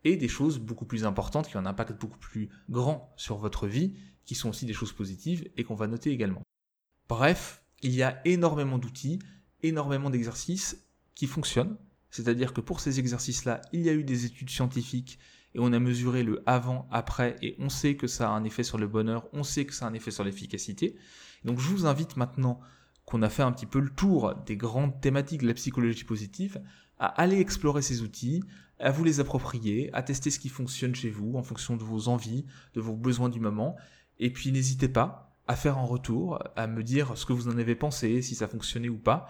[0.06, 3.66] et des choses beaucoup plus importantes qui ont un impact beaucoup plus grand sur votre
[3.66, 3.94] vie,
[4.24, 6.42] qui sont aussi des choses positives et qu'on va noter également.
[7.08, 9.18] Bref, il y a énormément d'outils,
[9.66, 11.76] énormément d'exercices qui fonctionnent.
[12.10, 15.18] C'est-à-dire que pour ces exercices-là, il y a eu des études scientifiques
[15.54, 18.62] et on a mesuré le avant, après, et on sait que ça a un effet
[18.62, 20.96] sur le bonheur, on sait que ça a un effet sur l'efficacité.
[21.44, 22.60] Donc je vous invite maintenant
[23.06, 26.60] qu'on a fait un petit peu le tour des grandes thématiques de la psychologie positive,
[26.98, 28.42] à aller explorer ces outils,
[28.78, 32.08] à vous les approprier, à tester ce qui fonctionne chez vous en fonction de vos
[32.08, 32.44] envies,
[32.74, 33.76] de vos besoins du moment.
[34.18, 37.56] Et puis n'hésitez pas, à faire un retour, à me dire ce que vous en
[37.58, 39.28] avez pensé, si ça fonctionnait ou pas.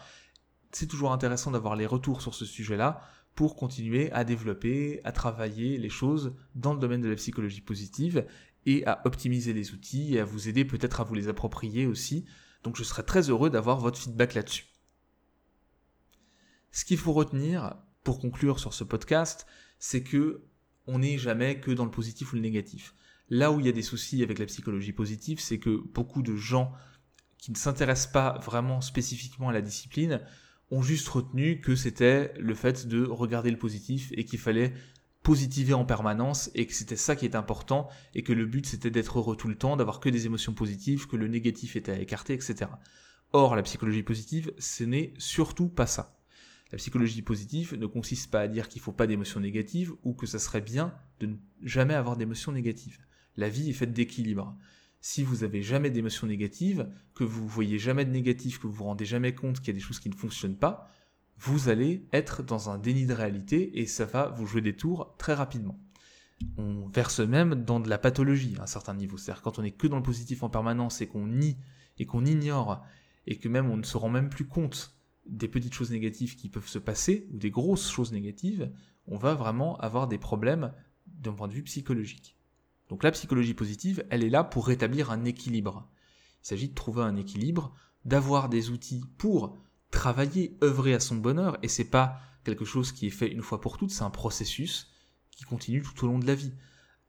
[0.79, 3.01] C'est toujours intéressant d'avoir les retours sur ce sujet-là
[3.35, 8.27] pour continuer à développer, à travailler les choses dans le domaine de la psychologie positive
[8.67, 12.27] et à optimiser les outils et à vous aider peut-être à vous les approprier aussi.
[12.63, 14.67] Donc je serais très heureux d'avoir votre feedback là-dessus.
[16.73, 19.47] Ce qu'il faut retenir pour conclure sur ce podcast,
[19.79, 20.45] c'est que
[20.87, 22.95] on n'est jamais que dans le positif ou le négatif.
[23.31, 26.37] Là où il y a des soucis avec la psychologie positive, c'est que beaucoup de
[26.37, 26.71] gens
[27.39, 30.21] qui ne s'intéressent pas vraiment spécifiquement à la discipline
[30.71, 34.73] ont juste retenu que c'était le fait de regarder le positif et qu'il fallait
[35.23, 38.91] positiver en permanence et que c'était ça qui est important et que le but c'était
[38.91, 41.99] d'être heureux tout le temps, d'avoir que des émotions positives, que le négatif était à
[41.99, 42.71] écarter, etc.
[43.33, 46.17] Or, la psychologie positive, ce n'est surtout pas ça.
[46.73, 50.15] La psychologie positive ne consiste pas à dire qu'il ne faut pas d'émotions négatives ou
[50.15, 52.99] que ça serait bien de ne jamais avoir d'émotions négatives.
[53.37, 54.57] La vie est faite d'équilibre.
[55.09, 58.85] Si vous avez jamais d'émotions négatives, que vous voyez jamais de négatif, que vous vous
[58.87, 60.91] rendez jamais compte qu'il y a des choses qui ne fonctionnent pas,
[61.39, 65.15] vous allez être dans un déni de réalité et ça va vous jouer des tours
[65.17, 65.79] très rapidement.
[66.57, 69.17] On verse même dans de la pathologie à un certain niveau.
[69.17, 71.57] C'est-à-dire quand on est que dans le positif en permanence et qu'on nie
[71.99, 72.85] et qu'on ignore
[73.29, 76.49] et que même on ne se rend même plus compte des petites choses négatives qui
[76.49, 78.73] peuvent se passer ou des grosses choses négatives,
[79.07, 80.73] on va vraiment avoir des problèmes
[81.07, 82.37] d'un point de vue psychologique.
[82.89, 85.89] Donc la psychologie positive, elle est là pour rétablir un équilibre.
[86.43, 87.75] Il s'agit de trouver un équilibre,
[88.05, 89.57] d'avoir des outils pour
[89.91, 93.61] travailler, œuvrer à son bonheur, et c'est pas quelque chose qui est fait une fois
[93.61, 94.93] pour toutes, c'est un processus
[95.33, 96.53] qui continue tout au long de la vie.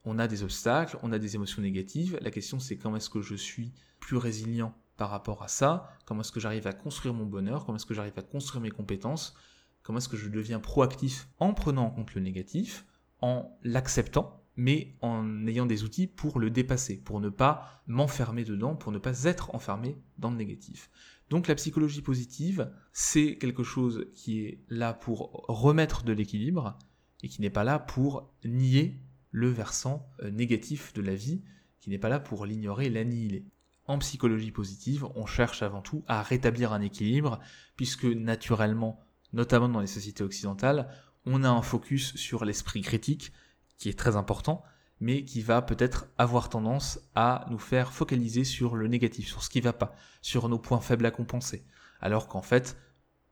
[0.03, 3.21] On a des obstacles, on a des émotions négatives, la question c'est comment est-ce que
[3.21, 7.25] je suis plus résilient par rapport à ça, comment est-ce que j'arrive à construire mon
[7.25, 9.35] bonheur, comment est-ce que j'arrive à construire mes compétences,
[9.83, 12.85] comment est-ce que je deviens proactif en prenant en compte le négatif,
[13.21, 18.75] en l'acceptant, mais en ayant des outils pour le dépasser, pour ne pas m'enfermer dedans,
[18.75, 20.89] pour ne pas être enfermé dans le négatif.
[21.29, 26.77] Donc la psychologie positive, c'est quelque chose qui est là pour remettre de l'équilibre
[27.21, 28.99] et qui n'est pas là pour nier
[29.31, 31.43] le versant euh, négatif de la vie,
[31.79, 33.45] qui n'est pas là pour l'ignorer, l'annihiler.
[33.85, 37.39] En psychologie positive, on cherche avant tout à rétablir un équilibre,
[37.75, 38.99] puisque naturellement,
[39.33, 40.89] notamment dans les sociétés occidentales,
[41.25, 43.31] on a un focus sur l'esprit critique,
[43.77, 44.63] qui est très important,
[44.99, 49.49] mais qui va peut-être avoir tendance à nous faire focaliser sur le négatif, sur ce
[49.49, 51.65] qui va pas, sur nos points faibles à compenser.
[52.01, 52.77] Alors qu'en fait,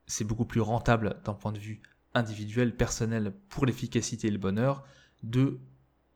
[0.07, 1.81] c'est beaucoup plus rentable d'un point de vue
[2.13, 4.83] individuel, personnel, pour l'efficacité et le bonheur,
[5.23, 5.59] de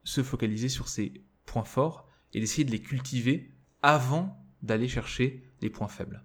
[0.04, 3.52] se focaliser sur ces points forts et d'essayer de les cultiver
[3.82, 6.24] avant d'aller chercher les points faibles.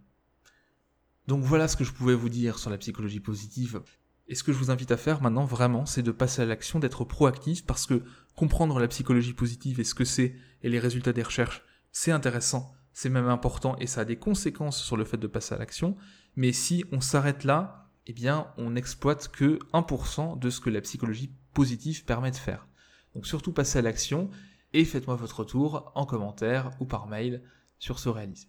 [1.26, 3.82] Donc voilà ce que je pouvais vous dire sur la psychologie positive.
[4.26, 6.78] Et ce que je vous invite à faire maintenant vraiment, c'est de passer à l'action,
[6.78, 8.02] d'être proactif, parce que
[8.36, 11.62] comprendre la psychologie positive et ce que c'est, et les résultats des recherches,
[11.92, 15.54] c'est intéressant, c'est même important, et ça a des conséquences sur le fait de passer
[15.54, 15.96] à l'action.
[16.36, 20.80] Mais si on s'arrête là, eh bien, on n'exploite que 1% de ce que la
[20.80, 22.66] psychologie positive permet de faire.
[23.14, 24.30] Donc surtout passez à l'action,
[24.72, 27.42] et faites-moi votre retour en commentaire ou par mail
[27.78, 28.48] sur ce réalisé.